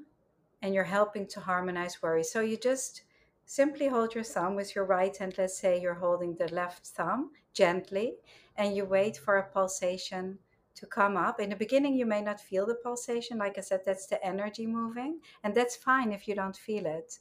[0.60, 2.22] and you're helping to harmonize worry.
[2.22, 3.02] So you just
[3.44, 5.34] Simply hold your thumb with your right hand.
[5.36, 8.16] Let's say you're holding the left thumb gently,
[8.56, 10.38] and you wait for a pulsation
[10.74, 11.38] to come up.
[11.38, 13.38] In the beginning, you may not feel the pulsation.
[13.38, 17.18] Like I said, that's the energy moving, and that's fine if you don't feel it.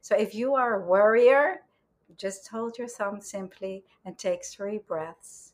[0.00, 1.62] So if you are a worrier,
[2.16, 5.52] just hold your thumb simply and take three breaths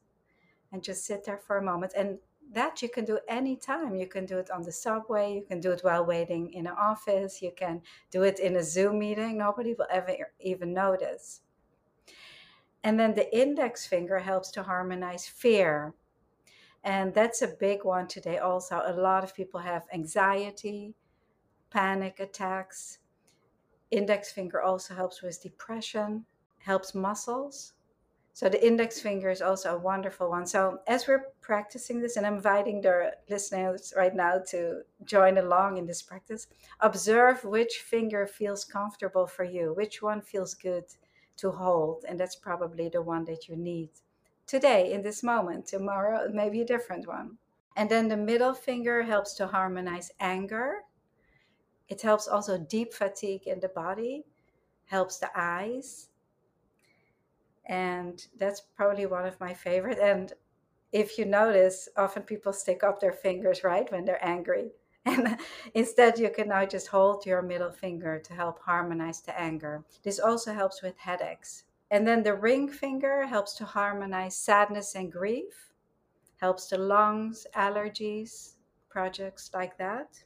[0.73, 1.93] and just sit there for a moment.
[1.97, 2.19] And
[2.53, 3.95] that you can do anytime.
[3.95, 6.75] You can do it on the subway, you can do it while waiting in an
[6.79, 9.39] office, you can do it in a Zoom meeting.
[9.39, 11.43] Nobody will ever even notice.
[12.83, 15.95] And then the index finger helps to harmonize fear.
[16.83, 18.83] And that's a big one today, also.
[18.85, 20.95] A lot of people have anxiety,
[21.71, 22.99] panic attacks.
[23.91, 26.25] Index finger also helps with depression,
[26.59, 27.75] helps muscles
[28.33, 30.47] so the index finger is also a wonderful one.
[30.47, 35.79] So as we're practicing this, and I'm inviting the listeners right now to join along
[35.79, 36.47] in this practice,
[36.81, 40.85] observe which finger feels comfortable for you, which one feels good
[41.39, 43.91] to hold, and that's probably the one that you need
[44.47, 45.67] today in this moment.
[45.67, 47.39] Tomorrow, maybe a different one.
[47.77, 50.81] And then the middle finger helps to harmonize anger.
[51.89, 54.25] It helps also deep fatigue in the body,
[54.87, 56.10] helps the eyes,
[57.71, 60.33] and that's probably one of my favorite and
[60.93, 64.73] if you notice often people stick up their fingers right when they're angry
[65.07, 65.39] and
[65.75, 69.83] instead you can now just hold your middle finger to help harmonize the anger.
[70.03, 75.11] This also helps with headaches and then the ring finger helps to harmonize sadness and
[75.11, 75.71] grief
[76.37, 78.57] helps the lungs allergies
[78.91, 80.23] projects like that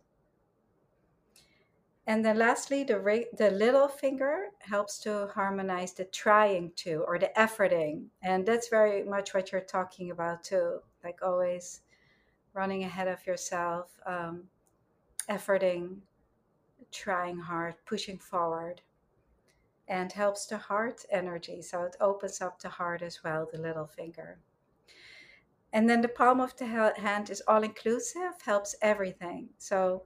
[2.07, 7.31] and then lastly, the, the little finger helps to harmonize the trying to or the
[7.37, 8.07] efforting.
[8.23, 10.81] And that's very much what you're talking about too.
[11.03, 11.81] Like always
[12.53, 14.45] running ahead of yourself, um,
[15.31, 15.97] efforting,
[16.93, 18.83] trying hard, pushing forward.
[19.88, 21.61] And helps the heart energy.
[21.61, 24.38] So it opens up the heart as well, the little finger.
[25.75, 29.49] And then the palm of the hand is all inclusive, helps everything.
[29.59, 30.05] So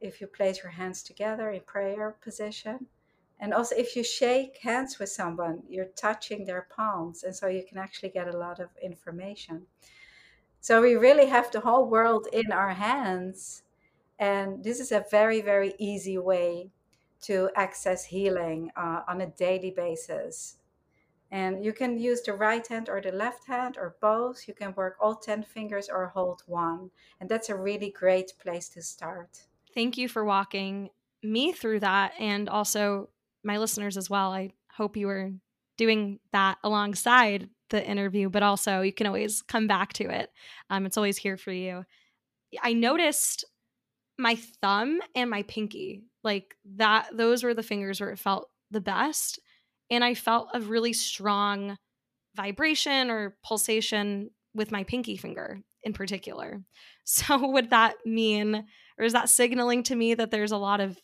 [0.00, 2.86] if you place your hands together in prayer position.
[3.38, 7.22] And also, if you shake hands with someone, you're touching their palms.
[7.22, 9.66] And so you can actually get a lot of information.
[10.60, 13.62] So we really have the whole world in our hands.
[14.18, 16.70] And this is a very, very easy way
[17.22, 20.56] to access healing uh, on a daily basis.
[21.30, 24.48] And you can use the right hand or the left hand or both.
[24.48, 26.90] You can work all 10 fingers or hold one.
[27.20, 30.88] And that's a really great place to start thank you for walking
[31.22, 33.10] me through that and also
[33.44, 34.32] my listeners as well.
[34.32, 35.30] I hope you were
[35.76, 40.30] doing that alongside the interview, but also you can always come back to it.
[40.70, 41.84] Um, it's always here for you.
[42.62, 43.44] I noticed
[44.18, 48.80] my thumb and my pinky, like that, those were the fingers where it felt the
[48.80, 49.38] best.
[49.90, 51.76] And I felt a really strong
[52.34, 56.62] vibration or pulsation with my pinky finger in particular.
[57.08, 58.66] So, would that mean
[58.98, 60.98] or is that signaling to me that there's a lot of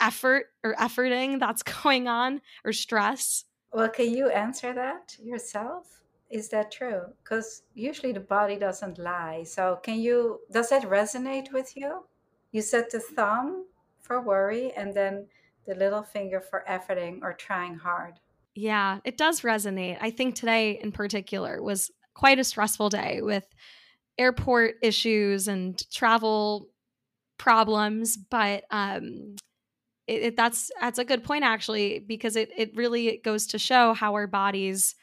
[0.00, 3.44] effort or efforting that's going on or stress?
[3.72, 6.00] Well, can you answer that yourself?
[6.30, 7.02] Is that true?
[7.22, 9.44] Because usually the body doesn't lie.
[9.44, 12.04] So, can you, does that resonate with you?
[12.52, 13.66] You said the thumb
[14.00, 15.26] for worry and then
[15.66, 18.14] the little finger for efforting or trying hard.
[18.54, 19.98] Yeah, it does resonate.
[20.00, 23.44] I think today in particular was quite a stressful day with
[24.18, 26.68] airport issues and travel
[27.38, 29.36] problems, but um,
[30.06, 33.94] it, it, that's that's a good point actually because it it really goes to show
[33.94, 34.94] how our bodies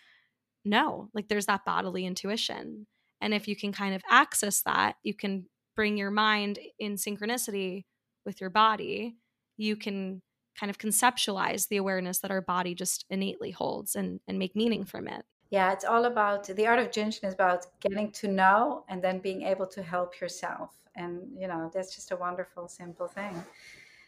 [0.66, 2.88] know like there's that bodily intuition.
[3.22, 5.46] And if you can kind of access that you can
[5.76, 7.84] bring your mind in synchronicity
[8.26, 9.16] with your body.
[9.58, 10.22] You can
[10.60, 14.86] kind of conceptualize the awareness that our body just innately holds and and make meaning
[14.86, 18.28] from it Yeah, it's all about the art of Jin Shin is about getting to
[18.28, 20.72] know and then being able to help yourself.
[20.96, 23.44] And, you know, that's just a wonderful, simple thing.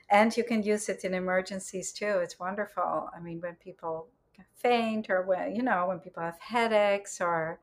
[0.10, 2.20] And you can use it in emergencies too.
[2.24, 3.10] It's wonderful.
[3.16, 4.08] I mean, when people
[4.56, 7.60] faint or when, you know, when people have headaches or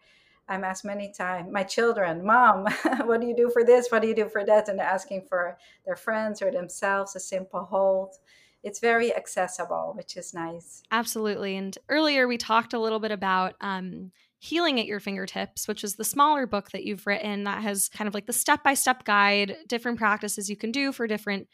[0.49, 2.67] I'm asked many times, my children, mom,
[3.05, 3.89] what do you do for this?
[3.89, 4.69] What do you do for that?
[4.69, 5.57] And they're asking for
[5.87, 8.17] their friends or themselves a simple hold
[8.65, 10.83] it's very accessible, which is nice.
[10.91, 11.57] Absolutely.
[11.57, 15.97] And earlier we talked a little bit about um, Healing at Your Fingertips, which is
[15.97, 19.05] the smaller book that you've written that has kind of like the step by step
[19.05, 21.47] guide, different practices you can do for different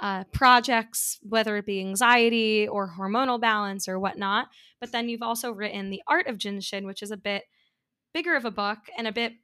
[0.00, 4.48] uh, projects, whether it be anxiety or hormonal balance or whatnot.
[4.80, 7.44] But then you've also written The Art of Jin Shin, which is a bit
[8.12, 9.34] bigger of a book and a bit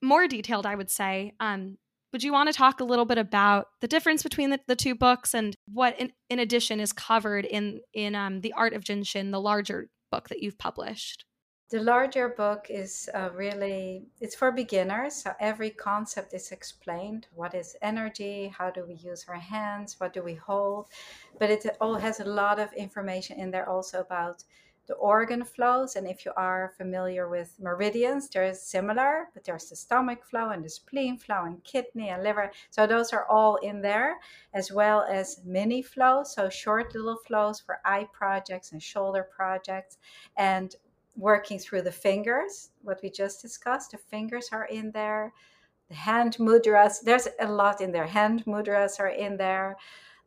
[0.00, 1.34] more detailed, I would say.
[1.40, 1.76] Um,
[2.12, 4.94] would you want to talk a little bit about the difference between the, the two
[4.94, 9.02] books and what, in, in addition, is covered in in um, the Art of Jin
[9.02, 11.24] Shin, the larger book that you've published?
[11.70, 15.14] The larger book is uh, really it's for beginners.
[15.14, 17.28] So every concept is explained.
[17.32, 18.52] What is energy?
[18.56, 19.96] How do we use our hands?
[19.98, 20.88] What do we hold?
[21.38, 24.44] But it all has a lot of information in there also about
[24.86, 25.96] the organ flows.
[25.96, 30.64] And if you are familiar with meridians, they're similar, but there's the stomach flow and
[30.64, 32.50] the spleen flow and kidney and liver.
[32.70, 34.16] So those are all in there,
[34.54, 39.98] as well as mini flows, so short little flows for eye projects and shoulder projects.
[40.36, 40.74] And
[41.16, 45.32] working through the fingers, what we just discussed, the fingers are in there.
[45.88, 48.06] The hand mudras, there's a lot in there.
[48.06, 49.76] Hand mudras are in there.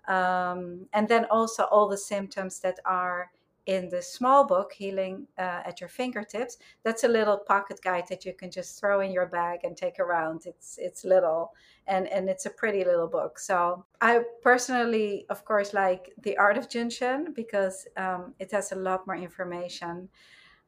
[0.08, 3.32] Um, and then also all the symptoms that are
[3.66, 8.24] in the small book healing uh, at your fingertips that's a little pocket guide that
[8.24, 10.45] you can just throw in your bag and take around.
[10.45, 11.53] It's it's little
[11.88, 13.39] and and it's a pretty little book.
[13.39, 18.72] So i personally of course like the art of jin shin because um, it has
[18.72, 20.09] a lot more information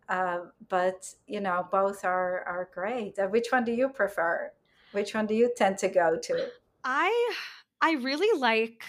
[0.10, 0.40] uh,
[0.70, 3.20] but you know both are are great.
[3.20, 4.52] Uh, which one do you prefer?
[4.92, 6.50] Which one do you tend to go to?
[6.84, 7.34] I
[7.82, 8.84] i really like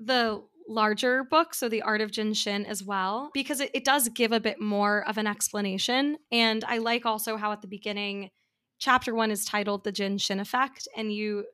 [0.00, 4.08] the larger book, so The Art of Jin Shin as well, because it, it does
[4.08, 6.18] give a bit more of an explanation.
[6.32, 8.30] And I like also how at the beginning,
[8.78, 11.44] chapter one is titled The Jin Shin Effect, and you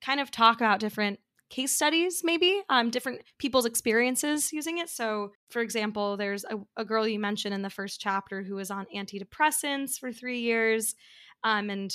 [0.00, 4.88] kind of talk about different case studies, maybe, um, different people's experiences using it.
[4.88, 8.70] So, for example, there's a, a girl you mentioned in the first chapter who was
[8.70, 10.94] on antidepressants for three years
[11.44, 11.94] um, and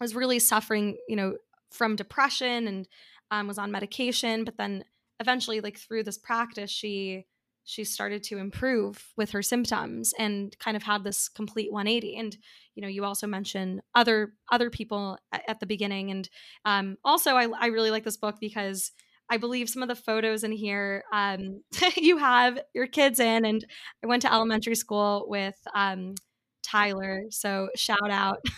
[0.00, 1.36] was really suffering, you know,
[1.70, 2.88] from depression and
[3.30, 4.84] um, was on medication, but then
[5.20, 7.26] eventually like through this practice she
[7.68, 12.38] she started to improve with her symptoms and kind of had this complete 180 and
[12.74, 16.10] you know you also mentioned other other people at, at the beginning.
[16.10, 16.28] And
[16.64, 18.92] um, also I, I really like this book because
[19.30, 21.62] i believe some of the photos in here um,
[21.96, 23.44] you have your kids in.
[23.44, 23.66] And
[24.02, 26.14] i went to elementary school with um,
[26.62, 27.24] tyler.
[27.30, 28.38] So shout out.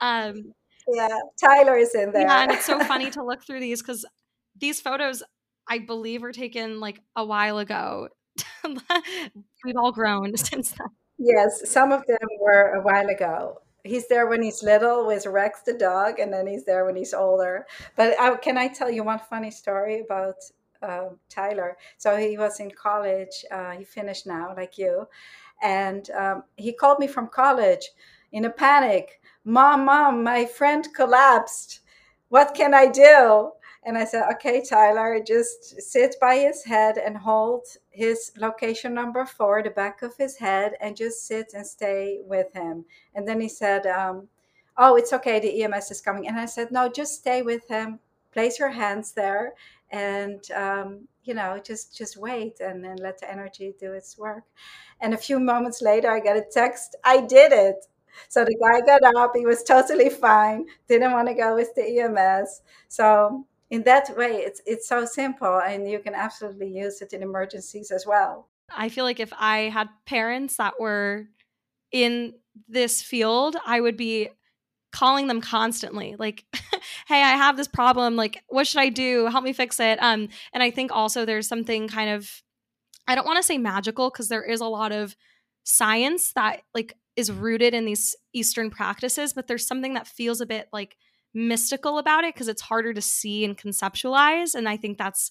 [0.00, 0.52] Um,
[0.90, 1.08] yeah
[1.38, 2.22] tyler is in there.
[2.22, 4.04] yeah and it's so funny to look through these because
[4.58, 5.22] these photos
[5.68, 8.08] I believe were taken like a while ago.
[9.64, 10.88] We've all grown since then.
[11.18, 13.60] Yes, some of them were a while ago.
[13.84, 17.14] He's there when he's little with Rex the dog, and then he's there when he's
[17.14, 17.66] older.
[17.96, 20.36] But I, can I tell you one funny story about
[20.82, 21.76] uh, Tyler?
[21.96, 23.44] So he was in college.
[23.50, 25.06] Uh, he finished now, like you,
[25.62, 27.90] and um, he called me from college
[28.32, 29.20] in a panic.
[29.44, 31.80] Mom, mom, my friend collapsed.
[32.28, 33.52] What can I do?
[33.88, 39.24] And I said, okay, Tyler, just sit by his head and hold his location number
[39.24, 42.84] four, the back of his head, and just sit and stay with him.
[43.14, 44.28] And then he said, um,
[44.76, 46.28] oh, it's okay, the EMS is coming.
[46.28, 47.98] And I said, no, just stay with him,
[48.30, 49.54] place your hands there,
[49.90, 54.44] and um, you know, just just wait and then let the energy do its work.
[55.00, 57.86] And a few moments later, I got a text, I did it.
[58.28, 62.00] So the guy got up, he was totally fine, didn't want to go with the
[62.00, 62.60] EMS.
[62.88, 67.22] So in that way it's it's so simple and you can absolutely use it in
[67.22, 68.48] emergencies as well.
[68.70, 71.26] I feel like if i had parents that were
[71.92, 72.34] in
[72.68, 74.28] this field i would be
[74.90, 76.44] calling them constantly like
[77.08, 79.26] hey i have this problem like what should i do?
[79.26, 79.98] Help me fix it.
[80.02, 82.42] Um and i think also there's something kind of
[83.06, 85.16] i don't want to say magical because there is a lot of
[85.64, 90.46] science that like is rooted in these eastern practices but there's something that feels a
[90.46, 90.96] bit like
[91.38, 95.30] mystical about it because it's harder to see and conceptualize and i think that's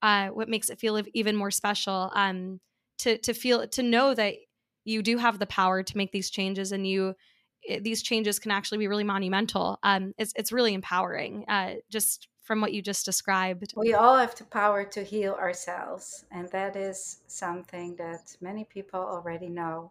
[0.00, 2.60] uh, what makes it feel even more special um,
[2.98, 4.36] to to feel to know that
[4.84, 7.14] you do have the power to make these changes and you
[7.62, 12.28] it, these changes can actually be really monumental um, it's, it's really empowering uh, just
[12.48, 13.74] from what you just described.
[13.76, 19.00] We all have the power to heal ourselves and that is something that many people
[19.00, 19.90] already know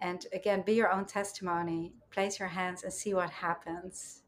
[0.00, 4.21] and again be your own testimony place your hands and see what happens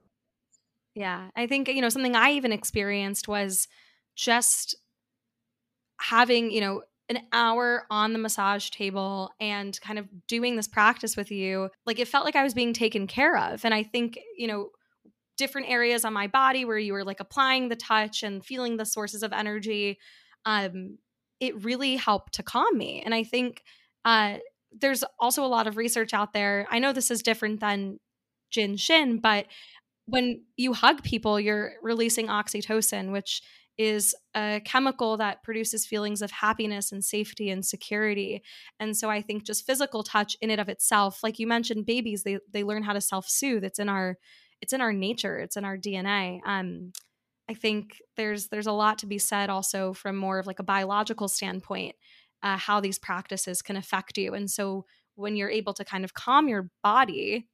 [0.95, 3.69] yeah i think you know something i even experienced was
[4.17, 4.77] just
[6.01, 11.17] having you know an hour on the massage table and kind of doing this practice
[11.17, 13.65] with you like it felt like i was being taken care of.
[13.65, 14.71] And i think you know
[15.37, 18.87] different areas on my body where you were like applying the touch and feeling the
[18.87, 19.99] sources of energy
[20.47, 20.99] um
[21.41, 23.03] it really helped to calm me.
[23.05, 23.63] And i think
[24.05, 24.39] uh
[24.77, 26.67] there's also a lot of research out there.
[26.69, 28.01] I know this is different than
[28.51, 29.47] jin shin but
[30.07, 33.43] when you hug people you're releasing oxytocin which
[33.77, 38.43] is a chemical that produces feelings of happiness and safety and security.
[38.79, 42.23] And so I think just physical touch in and of itself, like you mentioned, babies,
[42.23, 43.65] they they learn how to self-soothe.
[43.65, 44.17] It's in our
[44.61, 46.41] it's in our nature, it's in our DNA.
[46.47, 46.93] Um,
[47.49, 50.65] I think there's there's a lot to be said also from more of like a
[50.65, 51.97] biological standpoint,
[52.43, 54.35] uh, how these practices can affect you.
[54.35, 54.87] And so
[55.17, 57.49] when you're able to kind of calm your body,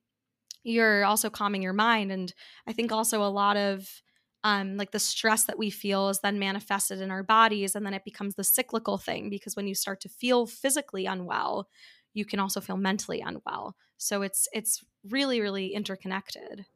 [0.62, 2.12] you're also calming your mind.
[2.12, 2.32] And
[2.66, 4.02] I think also a lot of
[4.42, 7.94] um, like the stress that we feel is then manifested in our bodies and then
[7.94, 11.68] it becomes the cyclical thing because when you start to feel physically unwell
[12.14, 13.76] you can also feel mentally unwell.
[13.96, 16.66] So it's it's really really interconnected.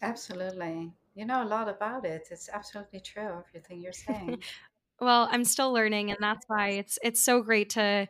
[0.00, 0.92] Absolutely.
[1.14, 2.28] You know a lot about it.
[2.30, 4.42] It's absolutely true everything you're saying.
[5.00, 8.08] Well i'm still learning and that's why it's it's so great to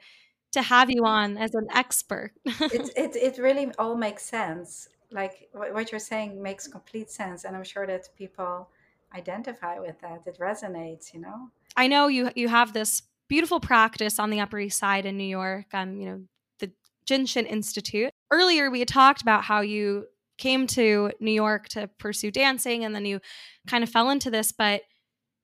[0.53, 2.33] to have you on as an expert.
[2.47, 7.57] It, it, it really all makes sense like what you're saying makes complete sense and
[7.57, 8.69] i'm sure that people
[9.15, 10.23] identify with that.
[10.27, 11.51] It resonates, you know.
[11.77, 15.25] I know you you have this beautiful practice on the Upper East Side in New
[15.25, 15.67] York.
[15.73, 16.23] Um, you know,
[16.59, 16.73] the
[17.07, 18.11] Jin Shin Institute.
[18.31, 20.07] Earlier, we had talked about how you
[20.37, 23.21] came to New York to pursue dancing, and then you
[23.67, 24.83] kind of fell into this, but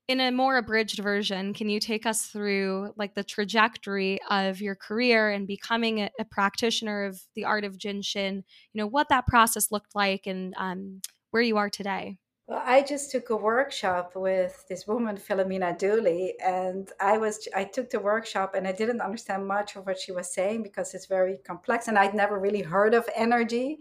[0.06, 4.74] in a more abridged version can you take us through like the trajectory of your
[4.74, 9.08] career and becoming a, a practitioner of the art of jin shin you know what
[9.08, 11.00] that process looked like and um,
[11.30, 16.34] where you are today well, I just took a workshop with this woman, Philomena Dooley,
[16.44, 20.12] and I was I took the workshop and I didn't understand much of what she
[20.12, 23.78] was saying because it's very complex and I'd never really heard of energy.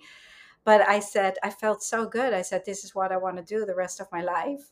[0.64, 2.34] But I said I felt so good.
[2.34, 4.72] I said this is what I want to do the rest of my life.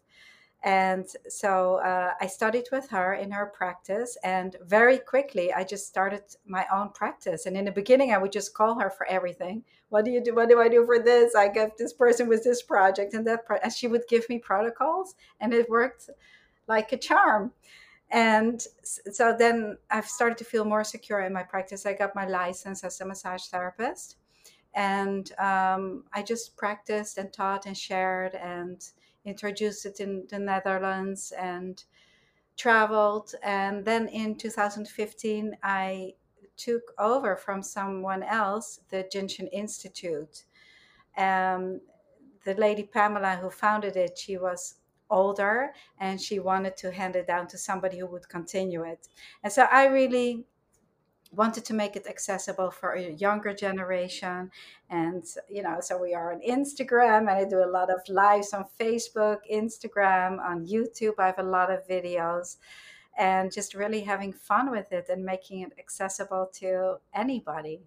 [0.63, 5.87] And so uh, I studied with her in her practice, and very quickly I just
[5.87, 7.47] started my own practice.
[7.47, 9.63] And in the beginning, I would just call her for everything.
[9.89, 10.35] What do you do?
[10.35, 11.33] What do I do for this?
[11.33, 13.57] I get this person with this project and that, pro-.
[13.63, 16.11] and she would give me protocols, and it worked
[16.67, 17.51] like a charm.
[18.11, 21.85] And so then I've started to feel more secure in my practice.
[21.85, 24.17] I got my license as a massage therapist,
[24.75, 28.79] and um, I just practiced and taught and shared and
[29.25, 31.83] introduced it in the Netherlands and
[32.57, 33.33] traveled.
[33.43, 36.13] And then in 2015, I
[36.57, 40.43] took over from someone else the Jin Shin Institute.
[41.17, 41.81] Um,
[42.43, 44.75] the lady Pamela who founded it, she was
[45.09, 49.09] older and she wanted to hand it down to somebody who would continue it.
[49.43, 50.45] And so I really
[51.31, 54.51] wanted to make it accessible for a younger generation
[54.89, 58.53] and you know so we are on instagram and i do a lot of lives
[58.53, 62.57] on facebook instagram on youtube i have a lot of videos
[63.17, 67.81] and just really having fun with it and making it accessible to anybody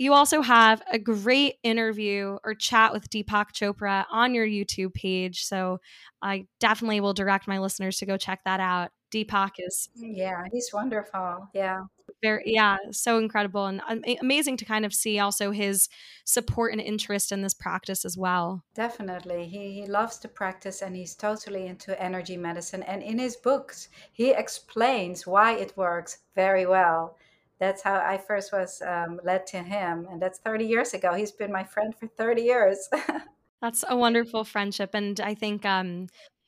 [0.00, 5.44] you also have a great interview or chat with Deepak Chopra on your YouTube page.
[5.44, 5.80] So
[6.22, 8.92] I definitely will direct my listeners to go check that out.
[9.10, 9.88] Deepak is.
[9.96, 11.48] Yeah, he's wonderful.
[11.52, 11.80] Yeah
[12.20, 13.80] very yeah so incredible and
[14.20, 15.88] amazing to kind of see also his
[16.24, 18.64] support and interest in this practice as well.
[18.74, 23.36] Definitely he, he loves to practice and he's totally into energy medicine and in his
[23.36, 27.16] books he explains why it works very well.
[27.58, 31.14] That's how i first was um, led to him and that's 30 years ago.
[31.14, 32.88] He's been my friend for 30 years.
[33.60, 36.06] That's a wonderful friendship and i think um,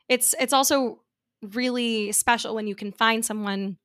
[0.09, 1.01] it's it's also
[1.43, 3.79] really special when you can find someone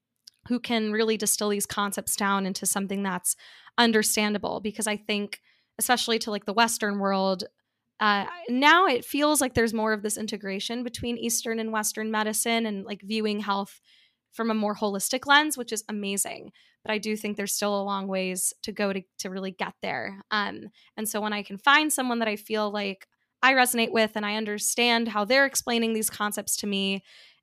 [0.48, 3.36] who can really distill these concepts down into something that's
[3.78, 5.42] understandable because i think
[5.78, 7.44] especially to like the western world
[8.02, 12.66] uh, now it feels like there's more of this integration between eastern and western medicine
[12.66, 13.80] and like viewing health
[14.34, 16.52] from a more holistic lens which is amazing.
[16.84, 19.74] But i do think there's still a long ways to go to, to really get
[19.82, 20.22] there.
[20.30, 23.08] Um, and so when i can find someone that i feel like
[23.42, 27.02] i resonate with and i understand how they're explaining these concepts to me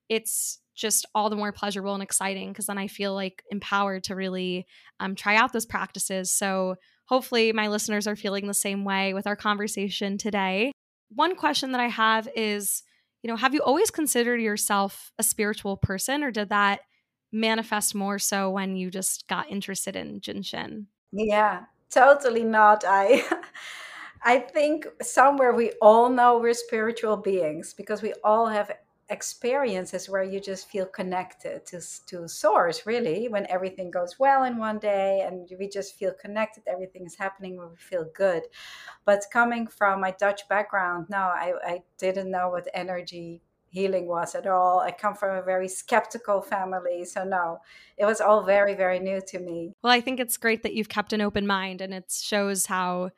[0.09, 4.17] it's just all the more pleasurable and exciting because then I feel like empowered to
[4.17, 4.67] really
[5.01, 6.33] um, try out those practices.
[6.33, 10.73] So hopefully, my listeners are feeling the same way with our conversation today.
[11.15, 12.83] One question that I have is,
[13.23, 16.81] you know, have you always considered yourself a spiritual person, or did that
[17.33, 20.87] manifest more so when you just got interested in Jin Shin?
[21.13, 22.85] Yeah, totally not.
[22.87, 23.25] I
[24.25, 28.71] I think somewhere we all know we're spiritual beings because we all have
[29.13, 34.57] experiences where you just feel connected to to source really when everything goes well in
[34.57, 38.43] one day and we just feel connected everything is happening we feel good.
[39.05, 44.35] But coming from my dutch background no i, I didn't know what energy healing was
[44.35, 44.81] at all.
[44.81, 47.59] I come from a very skeptical family so no
[47.99, 49.75] it was all very very new to me.
[49.83, 53.11] Well i think it's great that you've kept an open mind and it shows how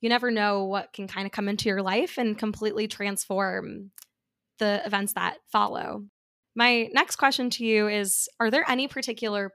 [0.00, 3.90] you never know what can kind of come into your life and completely transform
[4.58, 6.04] the events that follow.
[6.54, 9.52] My next question to you is Are there any particular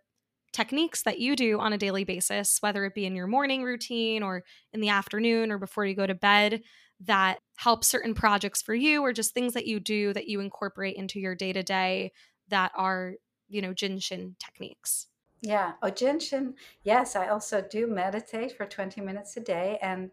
[0.53, 4.23] techniques that you do on a daily basis, whether it be in your morning routine
[4.23, 6.61] or in the afternoon or before you go to bed,
[7.01, 10.95] that help certain projects for you or just things that you do that you incorporate
[10.95, 12.11] into your day to day
[12.49, 13.13] that are,
[13.49, 15.07] you know, Jin Shin techniques?
[15.41, 15.73] Yeah.
[15.81, 16.53] Oh, Jin Shin.
[16.83, 19.77] Yes, I also do meditate for 20 minutes a day.
[19.81, 20.11] And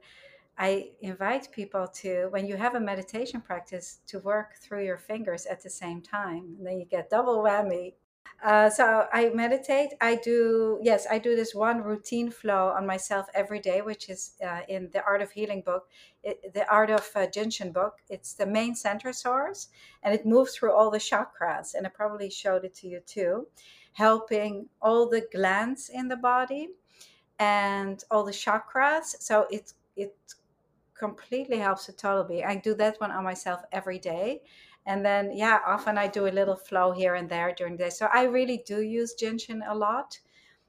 [0.61, 5.47] I invite people to, when you have a meditation practice, to work through your fingers
[5.47, 6.55] at the same time.
[6.59, 7.95] And then you get double whammy.
[8.45, 9.95] Uh, so I meditate.
[10.03, 14.33] I do, yes, I do this one routine flow on myself every day, which is
[14.47, 15.89] uh, in the Art of Healing book,
[16.23, 17.95] it, the Art of uh, Jin Shin book.
[18.11, 19.69] It's the main center source
[20.03, 21.73] and it moves through all the chakras.
[21.75, 23.47] And I probably showed it to you too,
[23.93, 26.69] helping all the glands in the body
[27.39, 29.17] and all the chakras.
[29.21, 30.15] So it, it
[31.01, 32.45] completely helps the total be.
[32.45, 34.43] I do that one on myself every day.
[34.87, 37.91] And then, yeah, often I do a little flow here and there during the day.
[37.91, 40.19] So I really do use Jin Shin a lot.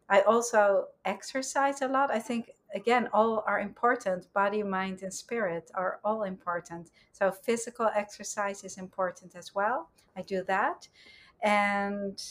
[0.10, 2.12] I also exercise a lot.
[2.12, 4.32] I think, again, all are important.
[4.34, 6.92] Body, mind, and spirit are all important.
[7.12, 9.90] So physical exercise is important as well.
[10.16, 10.88] I do that.
[11.44, 12.22] And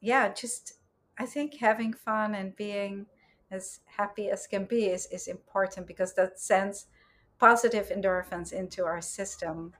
[0.00, 0.74] yeah, just
[1.18, 3.06] I think having fun and being
[3.50, 6.86] as happy as can be is, is important because that sends
[7.38, 9.74] positive endorphins into our system.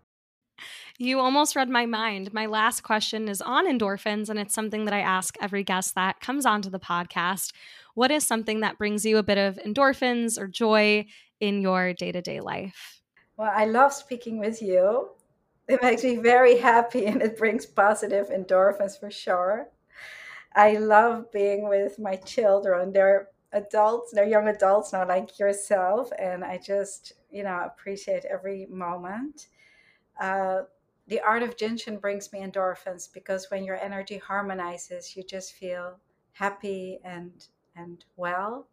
[0.99, 2.33] You almost read my mind.
[2.33, 6.21] My last question is on endorphins, and it's something that I ask every guest that
[6.21, 7.53] comes onto the podcast.
[7.95, 11.07] What is something that brings you a bit of endorphins or joy
[11.41, 13.03] in your day to day life?
[13.37, 15.11] Well, I love speaking with you.
[15.69, 19.69] It makes me very happy and it brings positive endorphins for sure.
[20.55, 22.93] I love being with my children.
[22.93, 28.67] They're adults, they're young adults now, like yourself, and I just you know appreciate every
[28.67, 29.49] moment.
[30.21, 30.63] Uh,
[31.09, 35.53] the art of Jin Shin brings me endorphins because when your energy harmonizes, you just
[35.55, 35.99] feel
[36.33, 37.47] happy and
[37.77, 38.69] and well.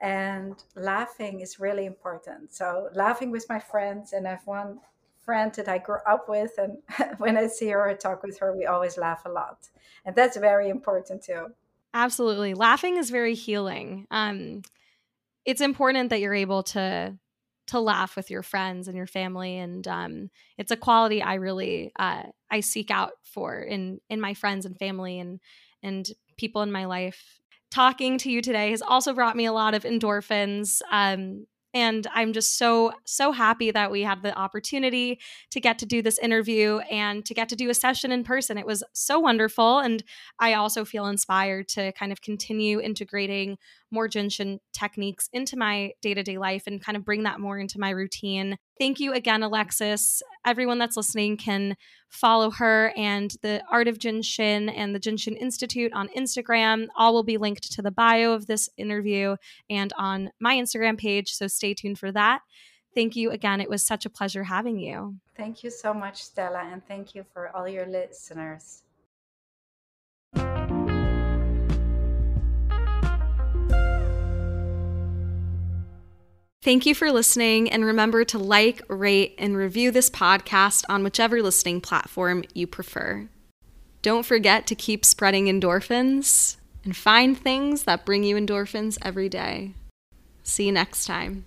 [0.00, 2.54] And laughing is really important.
[2.54, 4.80] So laughing with my friends, and I've one
[5.24, 6.78] friend that I grew up with, and
[7.18, 9.68] when I see her or talk with her, we always laugh a lot,
[10.04, 11.52] and that's very important too.
[11.96, 14.06] Absolutely, laughing is very healing.
[14.10, 14.60] Um,
[15.46, 17.16] it's important that you're able to
[17.68, 21.92] to laugh with your friends and your family and um, it's a quality i really
[21.98, 25.40] uh, i seek out for in in my friends and family and
[25.82, 27.40] and people in my life
[27.70, 31.46] talking to you today has also brought me a lot of endorphins um,
[31.76, 35.20] and I'm just so, so happy that we had the opportunity
[35.50, 38.56] to get to do this interview and to get to do a session in person.
[38.56, 39.80] It was so wonderful.
[39.80, 40.02] And
[40.38, 43.58] I also feel inspired to kind of continue integrating
[43.90, 47.40] more Jin Shin techniques into my day to day life and kind of bring that
[47.40, 48.56] more into my routine.
[48.78, 50.22] Thank you again, Alexis.
[50.44, 51.76] Everyone that's listening can
[52.08, 56.88] follow her and the Art of Jin Shin and the Jin Shin Institute on Instagram.
[56.96, 59.36] All will be linked to the bio of this interview
[59.70, 61.32] and on my Instagram page.
[61.32, 62.40] So stay tuned for that.
[62.94, 63.60] Thank you again.
[63.60, 65.16] It was such a pleasure having you.
[65.36, 68.82] Thank you so much, Stella, and thank you for all your listeners.
[76.66, 81.40] Thank you for listening, and remember to like, rate, and review this podcast on whichever
[81.40, 83.28] listening platform you prefer.
[84.02, 89.74] Don't forget to keep spreading endorphins and find things that bring you endorphins every day.
[90.42, 91.44] See you next time.